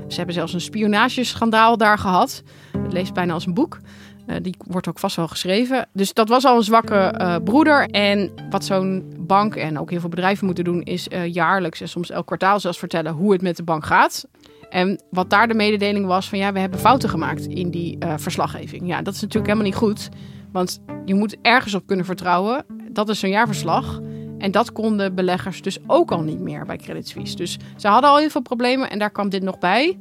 Ze 0.08 0.16
hebben 0.16 0.34
zelfs 0.34 0.52
een 0.52 0.60
spionageschandaal 0.60 1.76
daar 1.76 1.98
gehad. 1.98 2.42
Het 2.82 2.92
leest 2.92 3.14
bijna 3.14 3.32
als 3.32 3.46
een 3.46 3.54
boek. 3.54 3.78
Uh, 4.26 4.36
die 4.42 4.54
wordt 4.58 4.88
ook 4.88 4.98
vast 4.98 5.16
wel 5.16 5.28
geschreven. 5.28 5.88
Dus 5.92 6.12
dat 6.12 6.28
was 6.28 6.44
al 6.44 6.56
een 6.56 6.62
zwakke 6.62 7.14
uh, 7.20 7.36
broeder. 7.44 7.88
En 7.90 8.30
wat 8.50 8.64
zo'n 8.64 9.14
bank 9.18 9.54
en 9.54 9.78
ook 9.78 9.90
heel 9.90 10.00
veel 10.00 10.08
bedrijven 10.08 10.46
moeten 10.46 10.64
doen, 10.64 10.82
is 10.82 11.08
jaarlijks 11.26 11.80
en 11.80 11.88
soms 11.88 12.10
elk 12.10 12.26
kwartaal 12.26 12.60
zelfs 12.60 12.78
vertellen 12.78 13.12
hoe 13.12 13.32
het 13.32 13.42
met 13.42 13.56
de 13.56 13.62
bank 13.62 13.86
gaat. 13.86 14.26
En 14.70 15.02
wat 15.10 15.30
daar 15.30 15.48
de 15.48 15.54
mededeling 15.54 16.06
was 16.06 16.28
van 16.28 16.38
ja, 16.38 16.52
we 16.52 16.58
hebben 16.58 16.78
fouten 16.78 17.08
gemaakt 17.08 17.46
in 17.46 17.70
die 17.70 17.98
verslaggeving. 18.16 18.88
Ja, 18.88 19.02
dat 19.02 19.14
is 19.14 19.20
natuurlijk 19.20 19.46
helemaal 19.46 19.70
niet 19.70 19.78
goed. 19.78 20.08
Want 20.52 20.82
je 21.04 21.14
moet 21.14 21.36
ergens 21.42 21.74
op 21.74 21.86
kunnen 21.86 22.06
vertrouwen. 22.06 22.64
Dat 22.92 23.08
is 23.08 23.18
zo'n 23.18 23.30
jaarverslag. 23.30 24.00
En 24.38 24.50
dat 24.50 24.72
konden 24.72 25.14
beleggers 25.14 25.62
dus 25.62 25.78
ook 25.86 26.10
al 26.10 26.22
niet 26.22 26.40
meer 26.40 26.66
bij 26.66 26.76
Credit 26.76 27.08
Suisse. 27.08 27.36
Dus 27.36 27.58
ze 27.76 27.88
hadden 27.88 28.10
al 28.10 28.18
heel 28.18 28.30
veel 28.30 28.40
problemen 28.40 28.90
en 28.90 28.98
daar 28.98 29.10
kwam 29.10 29.28
dit 29.28 29.42
nog 29.42 29.58
bij. 29.58 29.98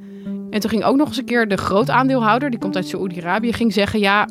En 0.50 0.60
toen 0.60 0.70
ging 0.70 0.84
ook 0.84 0.96
nog 0.96 1.08
eens 1.08 1.18
een 1.18 1.26
keer 1.26 1.48
de 1.48 1.58
grootaandeelhouder, 1.58 2.50
die 2.50 2.60
komt 2.60 2.76
uit 2.76 2.88
Saoedi-Arabië, 2.88 3.54
ging 3.54 3.74
zeggen: 3.74 4.00
Ja, 4.00 4.28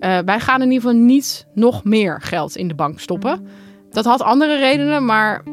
uh, 0.00 0.18
wij 0.24 0.40
gaan 0.40 0.62
in 0.62 0.70
ieder 0.70 0.88
geval 0.88 1.04
niet 1.04 1.46
nog 1.54 1.84
meer 1.84 2.20
geld 2.22 2.56
in 2.56 2.68
de 2.68 2.74
bank 2.74 3.00
stoppen. 3.00 3.46
Dat 3.90 4.04
had 4.04 4.22
andere 4.22 4.58
redenen, 4.58 5.04
maar 5.04 5.44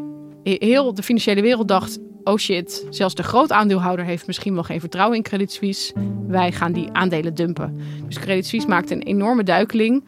heel 0.43 0.93
de 0.93 1.03
financiële 1.03 1.41
wereld 1.41 1.67
dacht: 1.67 1.99
oh 2.23 2.37
shit, 2.37 2.85
zelfs 2.89 3.15
de 3.15 3.23
grootaandeelhouder 3.23 4.05
heeft 4.05 4.27
misschien 4.27 4.53
wel 4.53 4.63
geen 4.63 4.79
vertrouwen 4.79 5.17
in 5.17 5.23
Credit 5.23 5.51
Suisse. 5.51 5.93
Wij 6.27 6.51
gaan 6.51 6.71
die 6.71 6.89
aandelen 6.91 7.35
dumpen. 7.35 7.81
Dus 8.07 8.19
Credit 8.19 8.45
Suisse 8.45 8.67
maakte 8.67 8.93
een 8.93 9.03
enorme 9.03 9.43
duikeling. 9.43 10.03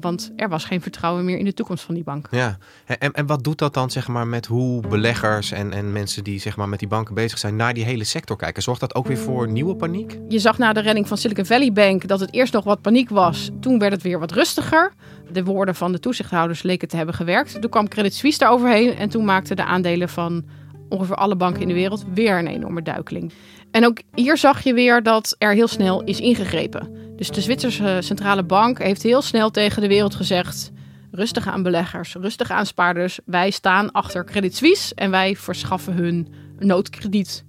Want 0.00 0.32
er 0.36 0.48
was 0.48 0.64
geen 0.64 0.80
vertrouwen 0.80 1.24
meer 1.24 1.38
in 1.38 1.44
de 1.44 1.54
toekomst 1.54 1.84
van 1.84 1.94
die 1.94 2.04
bank. 2.04 2.28
Ja, 2.30 2.58
en, 2.86 3.12
en 3.12 3.26
wat 3.26 3.44
doet 3.44 3.58
dat 3.58 3.74
dan 3.74 3.90
zeg 3.90 4.08
maar, 4.08 4.26
met 4.26 4.46
hoe 4.46 4.86
beleggers 4.88 5.50
en, 5.52 5.72
en 5.72 5.92
mensen 5.92 6.24
die 6.24 6.40
zeg 6.40 6.56
maar, 6.56 6.68
met 6.68 6.78
die 6.78 6.88
banken 6.88 7.14
bezig 7.14 7.38
zijn 7.38 7.56
naar 7.56 7.74
die 7.74 7.84
hele 7.84 8.04
sector 8.04 8.36
kijken? 8.36 8.62
Zorgt 8.62 8.80
dat 8.80 8.94
ook 8.94 9.06
weer 9.06 9.18
voor 9.18 9.48
nieuwe 9.48 9.74
paniek? 9.74 10.18
Je 10.28 10.38
zag 10.38 10.58
na 10.58 10.72
de 10.72 10.80
redding 10.80 11.08
van 11.08 11.18
Silicon 11.18 11.44
Valley 11.44 11.72
Bank 11.72 12.08
dat 12.08 12.20
het 12.20 12.34
eerst 12.34 12.52
nog 12.52 12.64
wat 12.64 12.80
paniek 12.80 13.08
was. 13.08 13.50
Toen 13.60 13.78
werd 13.78 13.92
het 13.92 14.02
weer 14.02 14.18
wat 14.18 14.32
rustiger. 14.32 14.92
De 15.32 15.44
woorden 15.44 15.74
van 15.74 15.92
de 15.92 15.98
toezichthouders 15.98 16.62
leken 16.62 16.88
te 16.88 16.96
hebben 16.96 17.14
gewerkt. 17.14 17.60
Toen 17.60 17.70
kwam 17.70 17.88
Credit 17.88 18.14
Suisse 18.14 18.38
daaroverheen 18.38 18.96
en 18.96 19.08
toen 19.08 19.24
maakten 19.24 19.56
de 19.56 19.64
aandelen 19.64 20.08
van 20.08 20.44
ongeveer 20.88 21.16
alle 21.16 21.36
banken 21.36 21.62
in 21.62 21.68
de 21.68 21.74
wereld 21.74 22.04
weer 22.14 22.38
een 22.38 22.46
enorme 22.46 22.82
duikeling. 22.82 23.32
En 23.70 23.86
ook 23.86 23.98
hier 24.14 24.36
zag 24.36 24.62
je 24.62 24.74
weer 24.74 25.02
dat 25.02 25.34
er 25.38 25.52
heel 25.52 25.68
snel 25.68 26.02
is 26.02 26.20
ingegrepen. 26.20 27.07
Dus 27.18 27.30
de 27.30 27.40
Zwitserse 27.40 27.98
centrale 28.00 28.42
bank 28.42 28.78
heeft 28.78 29.02
heel 29.02 29.22
snel 29.22 29.50
tegen 29.50 29.82
de 29.82 29.88
wereld 29.88 30.14
gezegd: 30.14 30.70
rustig 31.10 31.46
aan 31.46 31.62
beleggers, 31.62 32.14
rustig 32.14 32.50
aan 32.50 32.66
spaarders. 32.66 33.18
Wij 33.24 33.50
staan 33.50 33.92
achter 33.92 34.24
Credit 34.24 34.56
Suisse 34.56 34.94
en 34.94 35.10
wij 35.10 35.36
verschaffen 35.36 35.92
hun 35.92 36.28
noodkrediet. 36.58 37.44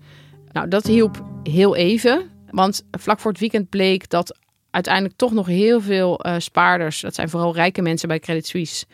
Nou, 0.51 0.67
dat 0.67 0.85
hielp 0.85 1.23
heel 1.43 1.75
even, 1.75 2.29
want 2.51 2.85
vlak 2.91 3.19
voor 3.19 3.31
het 3.31 3.39
weekend 3.39 3.69
bleek 3.69 4.09
dat 4.09 4.37
uiteindelijk 4.71 5.15
toch 5.17 5.31
nog 5.31 5.47
heel 5.47 5.81
veel 5.81 6.25
uh, 6.25 6.35
spaarders, 6.37 7.01
dat 7.01 7.15
zijn 7.15 7.29
vooral 7.29 7.53
rijke 7.53 7.81
mensen 7.81 8.07
bij 8.07 8.19
Credit 8.19 8.47
Suisse, 8.47 8.85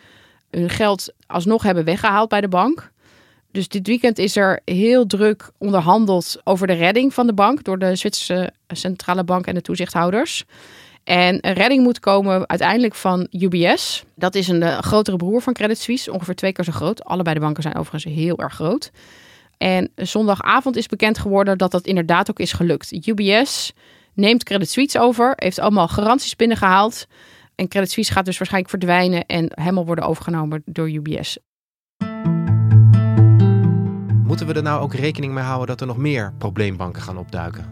hun 0.50 0.70
geld 0.70 1.13
alsnog 1.27 1.63
hebben 1.63 1.84
weggehaald 1.84 2.29
bij 2.29 2.41
de 2.41 2.48
bank. 2.48 2.91
Dus 3.55 3.67
dit 3.67 3.88
weekend 3.88 4.17
is 4.17 4.35
er 4.35 4.59
heel 4.65 5.05
druk 5.05 5.51
onderhandeld 5.57 6.41
over 6.43 6.67
de 6.67 6.74
redding 6.74 7.13
van 7.13 7.27
de 7.27 7.33
bank 7.33 7.63
door 7.63 7.79
de 7.79 7.95
Zwitserse 7.95 8.53
centrale 8.67 9.24
bank 9.24 9.47
en 9.47 9.53
de 9.53 9.62
toezichthouders. 9.62 10.43
En 11.03 11.38
een 11.47 11.53
redding 11.53 11.83
moet 11.83 12.00
komen 12.00 12.50
uiteindelijk 12.50 12.95
van 12.95 13.27
UBS. 13.31 14.03
Dat 14.15 14.35
is 14.35 14.47
een 14.47 14.62
uh, 14.62 14.77
grotere 14.77 15.17
broer 15.17 15.41
van 15.41 15.53
Credit 15.53 15.79
Suisse, 15.79 16.12
ongeveer 16.12 16.35
twee 16.35 16.51
keer 16.51 16.63
zo 16.65 16.71
groot. 16.71 17.03
Allebei 17.03 17.35
de 17.35 17.41
banken 17.41 17.63
zijn 17.63 17.75
overigens 17.75 18.13
heel 18.13 18.38
erg 18.38 18.53
groot. 18.53 18.91
En 19.57 19.91
zondagavond 19.95 20.75
is 20.75 20.88
bekend 20.88 21.17
geworden 21.17 21.57
dat 21.57 21.71
dat 21.71 21.85
inderdaad 21.85 22.29
ook 22.29 22.39
is 22.39 22.53
gelukt. 22.53 23.07
UBS 23.07 23.74
neemt 24.13 24.43
Credit 24.43 24.69
Suisse 24.69 25.00
over, 25.00 25.33
heeft 25.35 25.59
allemaal 25.59 25.88
garanties 25.88 26.35
binnengehaald. 26.35 27.07
En 27.55 27.67
Credit 27.67 27.91
Suisse 27.91 28.12
gaat 28.12 28.25
dus 28.25 28.38
waarschijnlijk 28.38 28.74
verdwijnen 28.74 29.25
en 29.25 29.51
helemaal 29.53 29.85
worden 29.85 30.05
overgenomen 30.05 30.62
door 30.65 30.89
UBS. 30.89 31.38
Moeten 34.36 34.54
we 34.54 34.62
er 34.62 34.70
nou 34.70 34.82
ook 34.82 34.94
rekening 34.94 35.34
mee 35.34 35.44
houden 35.44 35.68
dat 35.68 35.82
er 35.82 35.88
nog 35.88 35.98
meer 35.98 36.34
probleembanken 36.38 37.01
gaan 37.01 37.18
opduiken? 37.18 37.65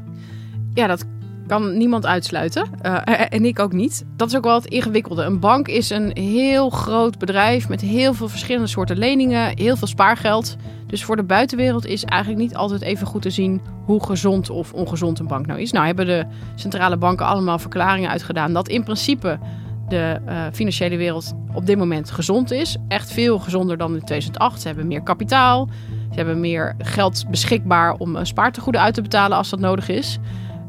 Ja, 0.74 0.88
dat 0.88 1.06
kan 1.48 1.78
niemand 1.78 2.06
uitsluiten. 2.06 2.68
Uh, 2.86 3.34
en 3.34 3.46
ik 3.46 3.60
ook 3.60 3.74
niet. 3.74 4.06
Dat 4.16 4.28
is 4.28 4.36
ook 4.36 4.44
wel 4.44 4.56
het 4.56 4.66
ingewikkelde. 4.66 5.24
Een 5.24 5.40
bank 5.40 5.68
is 5.68 5.90
een 5.90 6.18
heel 6.18 6.70
groot 6.70 7.18
bedrijf 7.18 7.70
met 7.70 7.82
heel 7.82 8.14
veel 8.14 8.30
verschillende 8.30 8.68
soorten 8.68 8.98
leningen, 8.98 9.58
heel 9.58 9.76
veel 9.76 9.88
spaargeld. 9.88 10.56
Dus 10.88 11.04
voor 11.04 11.16
de 11.16 11.24
buitenwereld 11.24 11.86
is 11.86 12.04
eigenlijk 12.04 12.42
niet 12.42 12.56
altijd 12.56 12.82
even 12.82 13.08
goed 13.08 13.22
te 13.22 13.30
zien 13.30 13.62
hoe 13.86 14.04
gezond 14.04 14.50
of 14.50 14.74
ongezond 14.74 15.20
een 15.20 15.28
bank 15.28 15.46
nou 15.46 15.60
is. 15.60 15.72
Nou 15.72 15.86
hebben 15.86 16.06
de 16.06 16.26
centrale 16.56 16.98
banken 16.98 17.26
allemaal 17.26 17.60
verklaringen 17.60 18.10
uitgedaan 18.10 18.54
dat 18.54 18.68
in 18.68 18.84
principe 18.84 19.40
de 19.88 20.20
uh, 20.28 20.46
financiële 20.52 20.98
wereld 20.98 21.34
op 21.54 21.66
dit 21.66 21.78
moment 21.78 22.12
gezond 22.12 22.52
is. 22.52 22.78
Echt 22.88 23.12
veel 23.12 23.40
gezonder 23.40 23.78
dan 23.78 23.94
in 23.94 24.04
2008. 24.04 24.62
Ze 24.62 24.68
hebben 24.68 24.88
meer 24.88 25.04
kapitaal. 25.04 25.70
Ze 26.14 26.20
hebben 26.20 26.40
meer 26.40 26.76
geld 26.78 27.26
beschikbaar 27.30 27.94
om 27.94 28.26
spaartegoeden 28.26 28.82
uit 28.82 28.94
te 28.94 29.02
betalen 29.02 29.38
als 29.38 29.50
dat 29.50 29.60
nodig 29.60 29.90
is. 29.90 30.20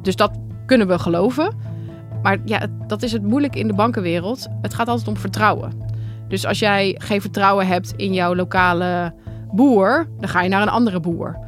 Dus 0.03 0.17
dat 0.17 0.39
kunnen 0.67 0.87
we 0.87 0.99
geloven. 0.99 1.55
Maar 2.23 2.39
ja, 2.45 2.67
dat 2.87 3.03
is 3.03 3.13
het 3.13 3.23
moeilijk 3.23 3.57
in 3.57 3.67
de 3.67 3.75
bankenwereld. 3.75 4.47
Het 4.63 4.75
gaat 4.75 4.89
altijd 4.89 5.09
om 5.09 5.17
vertrouwen. 5.17 5.73
Dus 6.29 6.47
als 6.47 6.59
jij 6.59 6.95
geen 6.99 7.21
vertrouwen 7.21 7.67
hebt 7.67 7.93
in 7.97 8.13
jouw 8.13 8.35
lokale 8.35 9.15
boer, 9.53 10.07
dan 10.19 10.29
ga 10.29 10.43
je 10.43 10.49
naar 10.49 10.63
een 10.63 10.69
andere 10.69 11.01
boer. 11.01 11.39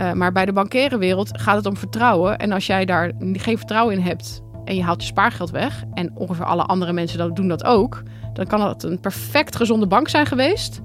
Uh, 0.00 0.12
maar 0.12 0.32
bij 0.32 0.44
de 0.44 0.52
bankaire 0.52 0.98
wereld 0.98 1.40
gaat 1.40 1.56
het 1.56 1.66
om 1.66 1.76
vertrouwen. 1.76 2.38
En 2.38 2.52
als 2.52 2.66
jij 2.66 2.84
daar 2.84 3.12
geen 3.32 3.58
vertrouwen 3.58 3.94
in 3.94 4.02
hebt 4.02 4.42
en 4.64 4.74
je 4.74 4.82
haalt 4.82 5.00
je 5.00 5.06
spaargeld 5.06 5.50
weg, 5.50 5.84
en 5.94 6.10
ongeveer 6.14 6.44
alle 6.44 6.62
andere 6.62 6.92
mensen 6.92 7.34
doen 7.34 7.48
dat 7.48 7.64
ook, 7.64 8.02
dan 8.32 8.46
kan 8.46 8.68
het 8.68 8.82
een 8.82 9.00
perfect 9.00 9.56
gezonde 9.56 9.86
bank 9.86 10.08
zijn 10.08 10.26
geweest. 10.26 10.80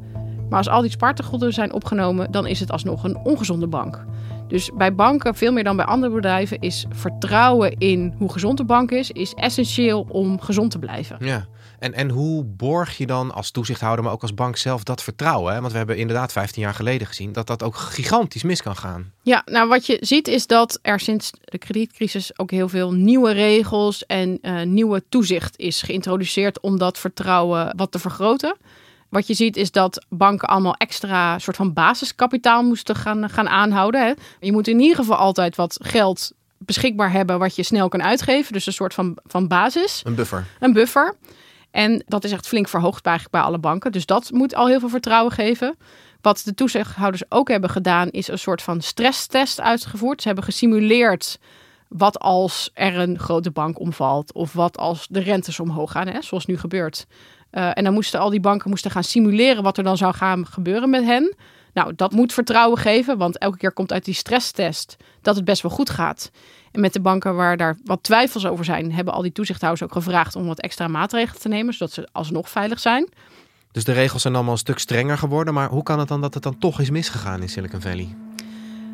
Maar 0.51 0.59
als 0.59 0.69
al 0.69 0.81
die 0.81 0.91
spaartegoeden 0.91 1.53
zijn 1.53 1.73
opgenomen, 1.73 2.31
dan 2.31 2.47
is 2.47 2.59
het 2.59 2.71
alsnog 2.71 3.03
een 3.03 3.17
ongezonde 3.17 3.67
bank. 3.67 4.05
Dus 4.47 4.71
bij 4.77 4.95
banken, 4.95 5.35
veel 5.35 5.51
meer 5.51 5.63
dan 5.63 5.75
bij 5.75 5.85
andere 5.85 6.13
bedrijven, 6.13 6.59
is 6.59 6.85
vertrouwen 6.89 7.77
in 7.77 8.13
hoe 8.17 8.31
gezond 8.31 8.57
de 8.57 8.63
bank 8.63 8.91
is, 8.91 9.11
is 9.11 9.33
essentieel 9.33 10.05
om 10.09 10.41
gezond 10.41 10.71
te 10.71 10.79
blijven. 10.79 11.17
Ja. 11.19 11.45
En, 11.79 11.93
en 11.93 12.09
hoe 12.09 12.43
borg 12.43 12.97
je 12.97 13.05
dan 13.05 13.33
als 13.33 13.51
toezichthouder, 13.51 14.03
maar 14.03 14.13
ook 14.13 14.21
als 14.21 14.33
bank 14.33 14.57
zelf 14.57 14.83
dat 14.83 15.03
vertrouwen? 15.03 15.53
Hè? 15.53 15.59
Want 15.59 15.71
we 15.71 15.77
hebben 15.77 15.97
inderdaad 15.97 16.31
15 16.31 16.61
jaar 16.61 16.73
geleden 16.73 17.07
gezien 17.07 17.31
dat 17.31 17.47
dat 17.47 17.63
ook 17.63 17.75
gigantisch 17.75 18.43
mis 18.43 18.61
kan 18.61 18.75
gaan. 18.75 19.11
Ja, 19.21 19.41
nou 19.45 19.69
wat 19.69 19.85
je 19.85 19.97
ziet 20.01 20.27
is 20.27 20.47
dat 20.47 20.79
er 20.81 20.99
sinds 20.99 21.31
de 21.43 21.57
kredietcrisis 21.57 22.39
ook 22.39 22.51
heel 22.51 22.69
veel 22.69 22.91
nieuwe 22.91 23.31
regels 23.31 24.05
en 24.05 24.37
uh, 24.41 24.61
nieuwe 24.61 25.03
toezicht 25.09 25.59
is 25.59 25.81
geïntroduceerd 25.81 26.59
om 26.59 26.77
dat 26.77 26.97
vertrouwen 26.97 27.73
wat 27.75 27.91
te 27.91 27.99
vergroten. 27.99 28.55
Wat 29.11 29.27
je 29.27 29.33
ziet 29.33 29.57
is 29.57 29.71
dat 29.71 30.05
banken 30.09 30.47
allemaal 30.47 30.75
extra 30.75 31.39
soort 31.39 31.55
van 31.55 31.73
basiskapitaal 31.73 32.63
moesten 32.63 32.95
gaan, 32.95 33.29
gaan 33.29 33.49
aanhouden. 33.49 34.05
Hè. 34.05 34.13
Je 34.39 34.51
moet 34.51 34.67
in 34.67 34.79
ieder 34.79 34.95
geval 34.95 35.15
altijd 35.15 35.55
wat 35.55 35.77
geld 35.81 36.31
beschikbaar 36.57 37.11
hebben 37.11 37.39
wat 37.39 37.55
je 37.55 37.63
snel 37.63 37.89
kan 37.89 38.03
uitgeven. 38.03 38.53
Dus 38.53 38.65
een 38.65 38.73
soort 38.73 38.93
van, 38.93 39.17
van 39.25 39.47
basis. 39.47 40.01
Een 40.03 40.15
buffer. 40.15 40.45
Een 40.59 40.73
buffer. 40.73 41.15
En 41.71 42.03
dat 42.07 42.23
is 42.23 42.31
echt 42.31 42.47
flink 42.47 42.67
verhoogd 42.67 43.03
bij, 43.03 43.19
bij 43.29 43.41
alle 43.41 43.57
banken. 43.57 43.91
Dus 43.91 44.05
dat 44.05 44.31
moet 44.31 44.55
al 44.55 44.67
heel 44.67 44.79
veel 44.79 44.89
vertrouwen 44.89 45.31
geven. 45.31 45.75
Wat 46.21 46.41
de 46.45 46.53
toezichthouders 46.53 47.23
ook 47.29 47.49
hebben 47.49 47.69
gedaan, 47.69 48.09
is 48.09 48.27
een 48.27 48.39
soort 48.39 48.61
van 48.61 48.81
stresstest 48.81 49.61
uitgevoerd. 49.61 50.21
Ze 50.21 50.27
hebben 50.27 50.45
gesimuleerd 50.45 51.39
wat 51.97 52.19
als 52.19 52.71
er 52.73 52.97
een 52.97 53.19
grote 53.19 53.51
bank 53.51 53.79
omvalt. 53.79 54.33
Of 54.33 54.53
wat 54.53 54.77
als 54.77 55.07
de 55.09 55.19
rentes 55.19 55.59
omhoog 55.59 55.91
gaan, 55.91 56.07
hè, 56.07 56.21
zoals 56.21 56.45
nu 56.45 56.57
gebeurt. 56.57 57.05
Uh, 57.51 57.71
en 57.73 57.83
dan 57.83 57.93
moesten 57.93 58.19
al 58.19 58.29
die 58.29 58.39
banken 58.39 58.69
moesten 58.69 58.91
gaan 58.91 59.03
simuleren 59.03 59.63
wat 59.63 59.77
er 59.77 59.83
dan 59.83 59.97
zou 59.97 60.13
gaan 60.13 60.47
gebeuren 60.47 60.89
met 60.89 61.03
hen. 61.03 61.35
Nou, 61.73 61.93
dat 61.95 62.11
moet 62.11 62.33
vertrouwen 62.33 62.77
geven, 62.77 63.17
want 63.17 63.37
elke 63.37 63.57
keer 63.57 63.71
komt 63.71 63.91
uit 63.91 64.05
die 64.05 64.13
stresstest 64.13 64.97
dat 65.21 65.35
het 65.35 65.45
best 65.45 65.61
wel 65.61 65.71
goed 65.71 65.89
gaat. 65.89 66.31
En 66.71 66.81
met 66.81 66.93
de 66.93 67.01
banken 67.01 67.35
waar 67.35 67.57
daar 67.57 67.77
wat 67.83 68.03
twijfels 68.03 68.45
over 68.45 68.65
zijn, 68.65 68.93
hebben 68.93 69.13
al 69.13 69.21
die 69.21 69.31
toezichthouders 69.31 69.83
ook 69.83 69.91
gevraagd 69.91 70.35
om 70.35 70.45
wat 70.45 70.59
extra 70.59 70.87
maatregelen 70.87 71.41
te 71.41 71.47
nemen, 71.47 71.73
zodat 71.73 71.91
ze 71.91 72.07
alsnog 72.11 72.49
veilig 72.49 72.79
zijn. 72.79 73.09
Dus 73.71 73.83
de 73.83 73.91
regels 73.91 74.21
zijn 74.21 74.35
allemaal 74.35 74.53
een 74.53 74.59
stuk 74.59 74.79
strenger 74.79 75.17
geworden, 75.17 75.53
maar 75.53 75.69
hoe 75.69 75.83
kan 75.83 75.99
het 75.99 76.07
dan 76.07 76.21
dat 76.21 76.33
het 76.33 76.43
dan 76.43 76.57
toch 76.57 76.79
is 76.79 76.89
misgegaan 76.89 77.41
in 77.41 77.49
Silicon 77.49 77.81
Valley? 77.81 78.15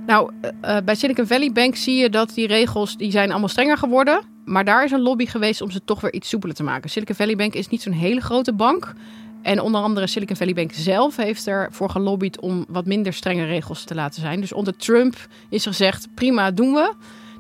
Nou, 0.08 0.32
uh, 0.44 0.78
bij 0.86 0.96
Silicon 0.96 1.28
Valley 1.28 1.52
Bank 1.52 1.76
zie 1.76 1.96
je 1.96 2.10
dat 2.10 2.34
die 2.34 2.48
regels 2.48 2.98
die 2.98 3.12
zijn 3.12 3.30
allemaal 3.30 3.50
strenger 3.50 3.78
geworden. 3.78 4.20
Maar 4.46 4.66
daar 4.66 4.84
is 4.84 4.92
een 4.92 5.02
lobby 5.02 5.26
geweest 5.26 5.62
om 5.62 5.72
ze 5.72 5.84
toch 5.86 6.02
weer 6.02 6.14
iets 6.14 6.30
soepeler 6.30 6.56
te 6.56 6.64
maken. 6.64 6.90
Silicon 6.90 7.16
Valley 7.16 7.36
Bank 7.36 7.54
is 7.54 7.68
niet 7.68 7.82
zo'n 7.82 7.94
hele 7.94 8.22
grote 8.22 8.54
bank. 8.54 8.94
En 9.42 9.62
onder 9.62 9.82
andere 9.82 10.08
Silicon 10.08 10.36
Valley 10.36 10.54
Bank 10.54 10.72
zelf 10.74 11.16
heeft 11.16 11.48
ervoor 11.48 11.90
gelobbyd 11.90 12.40
om 12.40 12.66
wat 12.68 12.86
minder 12.86 13.14
strenge 13.14 13.46
regels 13.46 13.84
te 13.84 13.96
laten 13.96 14.22
zijn. 14.22 14.40
Dus 14.40 14.54
onder 14.54 14.78
Trump 14.78 15.16
is 15.50 15.66
er 15.66 15.72
gezegd, 15.72 16.08
prima, 16.14 16.52
doen 16.52 16.74
we. 16.74 16.94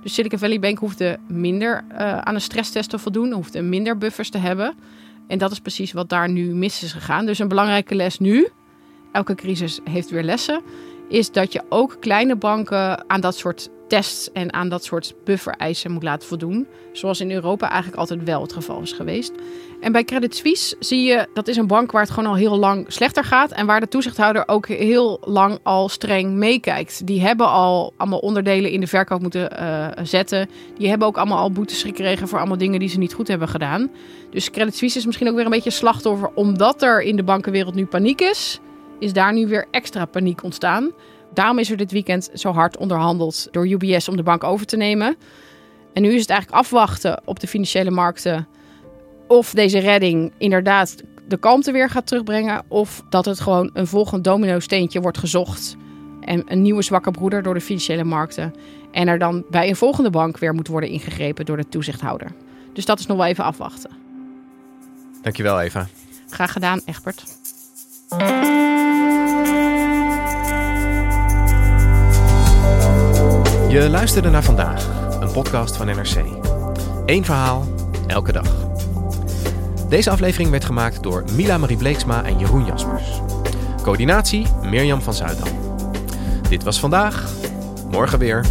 Dus 0.04 0.14
Silicon 0.14 0.40
Valley 0.40 0.60
Bank 0.60 0.78
hoefde 0.78 1.20
minder 1.28 1.84
uh, 1.92 2.18
aan 2.18 2.36
een 2.36 2.42
stresstest 2.42 2.90
te 2.90 3.00
voldoen, 3.00 3.32
hoefde 3.32 3.62
minder 3.62 3.98
buffers 3.98 4.30
te 4.30 4.38
hebben. 4.38 4.76
En 5.28 5.38
dat 5.38 5.52
is 5.52 5.60
precies 5.60 5.92
wat 5.92 6.10
daar 6.10 6.30
nu 6.30 6.56
mis 6.56 6.84
is 6.84 6.92
gegaan. 6.92 7.26
Dus 7.26 7.40
een 7.40 7.48
belangrijke 7.48 7.96
les 7.96 8.20
nu, 8.20 8.48
elke 9.12 9.36
crisis 9.36 9.80
heeft 9.84 10.10
weer 10.10 10.24
lessen, 10.24 10.62
is 11.08 11.32
dat 11.32 11.54
je 11.54 11.62
ook 11.70 11.98
kleine 12.00 12.36
banken 12.36 13.10
aan 13.10 13.22
dat 13.22 13.36
soort 13.36 13.70
tests 13.88 14.32
en 14.32 14.54
aan 14.54 14.70
dat 14.70 14.84
soort 14.84 15.14
buffereisen 15.24 15.92
moet 15.92 16.04
laten 16.04 16.28
voldoen. 16.28 16.68
Zoals 16.92 17.22
in 17.22 17.32
Europa 17.32 17.70
eigenlijk 17.70 18.00
altijd 18.00 18.24
wel 18.24 18.42
het 18.42 18.54
geval 18.54 18.82
is 18.82 18.92
geweest. 18.92 19.32
En 19.82 19.92
bij 19.92 20.04
Credit 20.04 20.36
Suisse 20.36 20.76
zie 20.80 21.04
je, 21.04 21.28
dat 21.34 21.48
is 21.48 21.58
een 21.58 21.68
bank 21.68 21.92
waar 21.92 22.02
het 22.02 22.12
gewoon 22.12 22.30
al 22.30 22.36
heel 22.36 22.58
lang 22.58 22.86
slechter 22.88 23.24
gaat. 23.24 23.52
En 23.52 23.66
waar 23.66 23.80
de 23.80 23.88
toezichthouder 23.88 24.44
ook 24.48 24.68
heel 24.68 25.20
lang 25.26 25.60
al 25.64 25.90
streng 25.90 26.34
meekijkt. 26.34 27.08
Die 27.08 27.22
hebben 27.22 27.48
al 27.48 27.94
allemaal 27.98 28.20
onderdelen 28.20 28.72
in 28.72 28.80
de 28.80 28.88
verkoop 28.88 29.22
moeten 29.22 29.52
uh, 29.60 29.88
zetten. 30.04 30.50
Die 30.78 30.90
hebben 30.90 31.08
ook 31.08 31.18
allemaal 31.18 31.38
al 31.38 31.52
boetes 31.52 31.84
gekregen 31.84 32.28
voor 32.28 32.38
allemaal 32.38 32.58
dingen 32.58 32.80
die 32.80 32.90
ze 32.90 32.98
niet 32.98 33.14
goed 33.14 33.28
hebben 33.28 33.48
gedaan. 33.48 33.92
Dus 34.30 34.50
Credit 34.52 34.76
Suisse 34.76 34.98
is 34.98 35.06
misschien 35.06 35.28
ook 35.28 35.36
weer 35.36 35.46
een 35.46 35.52
beetje 35.52 35.70
slachtoffer. 35.70 36.32
Omdat 36.36 36.82
er 36.82 37.02
in 37.02 37.16
de 37.16 37.24
bankenwereld 37.24 37.76
nu 37.76 37.86
paniek 37.86 38.22
is, 38.22 38.60
is 39.00 39.14
daar 39.14 39.34
nu 39.34 39.48
weer 39.48 39.68
extra 39.72 40.06
paniek 40.06 40.44
ontstaan. 40.44 40.92
Daarom 41.34 41.60
is 41.60 41.72
er 41.72 41.78
dit 41.78 41.92
weekend 41.92 42.30
zo 42.34 42.52
hard 42.52 42.78
onderhandeld 42.78 43.48
door 43.52 43.68
UBS 43.68 44.10
om 44.10 44.16
de 44.16 44.24
bank 44.24 44.44
over 44.44 44.66
te 44.66 44.78
nemen. 44.78 45.16
En 45.94 46.02
nu 46.02 46.14
is 46.14 46.22
het 46.22 46.30
eigenlijk 46.30 46.62
afwachten 46.62 47.22
op 47.26 47.40
de 47.40 47.48
financiële 47.48 47.92
markten 47.92 48.48
of 49.28 49.52
deze 49.52 49.80
redding 49.80 50.34
inderdaad 50.38 50.96
de 51.28 51.38
kalmte 51.38 51.72
weer 51.72 51.90
gaat 51.90 52.08
terugbrengen. 52.08 52.64
Of 52.68 53.04
dat 53.10 53.26
het 53.26 53.40
gewoon 53.40 53.70
een 53.74 53.88
volgend 53.88 54.24
domino-steentje 54.24 55.02
wordt 55.02 55.18
gezocht. 55.18 55.76
En 56.22 56.44
een 56.46 56.62
nieuwe 56.62 56.82
zwakke 56.82 57.12
broeder 57.12 57.44
door 57.44 57.54
de 57.54 57.62
financiële 57.62 58.04
markten. 58.04 58.54
En 58.92 59.08
er 59.08 59.20
dan 59.20 59.46
bij 59.50 59.70
een 59.70 59.76
volgende 59.76 60.10
bank 60.10 60.38
weer 60.38 60.54
moet 60.54 60.68
worden 60.68 60.90
ingegrepen 60.90 61.46
door 61.46 61.58
de 61.58 61.70
toezichthouder. 61.70 62.28
Dus 62.74 62.86
dat 62.86 63.00
is 63.00 63.06
nog 63.06 63.18
wel 63.18 63.26
even 63.26 63.44
afwachten. 63.44 63.92
Dankjewel, 65.22 65.62
Eva. 65.62 65.88
Graag 66.30 66.52
gedaan, 66.52 66.82
Egbert. 66.86 67.24
Je 73.78 73.90
luisterde 73.90 74.30
naar 74.30 74.44
vandaag, 74.44 74.88
een 75.20 75.32
podcast 75.32 75.76
van 75.76 75.86
NRC. 75.86 76.16
Eén 77.06 77.26
verhaal, 77.26 77.66
elke 78.08 78.32
dag. 78.32 78.56
Deze 79.90 80.10
aflevering 80.10 80.50
werd 80.50 80.66
gemaakt 80.66 81.04
door 81.04 81.24
Mila 81.36 81.58
Marie 81.58 81.78
Bleeksma 81.78 82.24
en 82.24 82.40
Jeroen 82.40 82.66
Jaspers. 82.66 83.22
Coördinatie 83.82 84.48
Mirjam 84.62 85.02
van 85.02 85.14
Zuidam. 85.14 85.48
Dit 86.50 86.64
was 86.64 86.80
vandaag, 86.80 87.32
morgen 87.92 88.20
weer. 88.20 88.46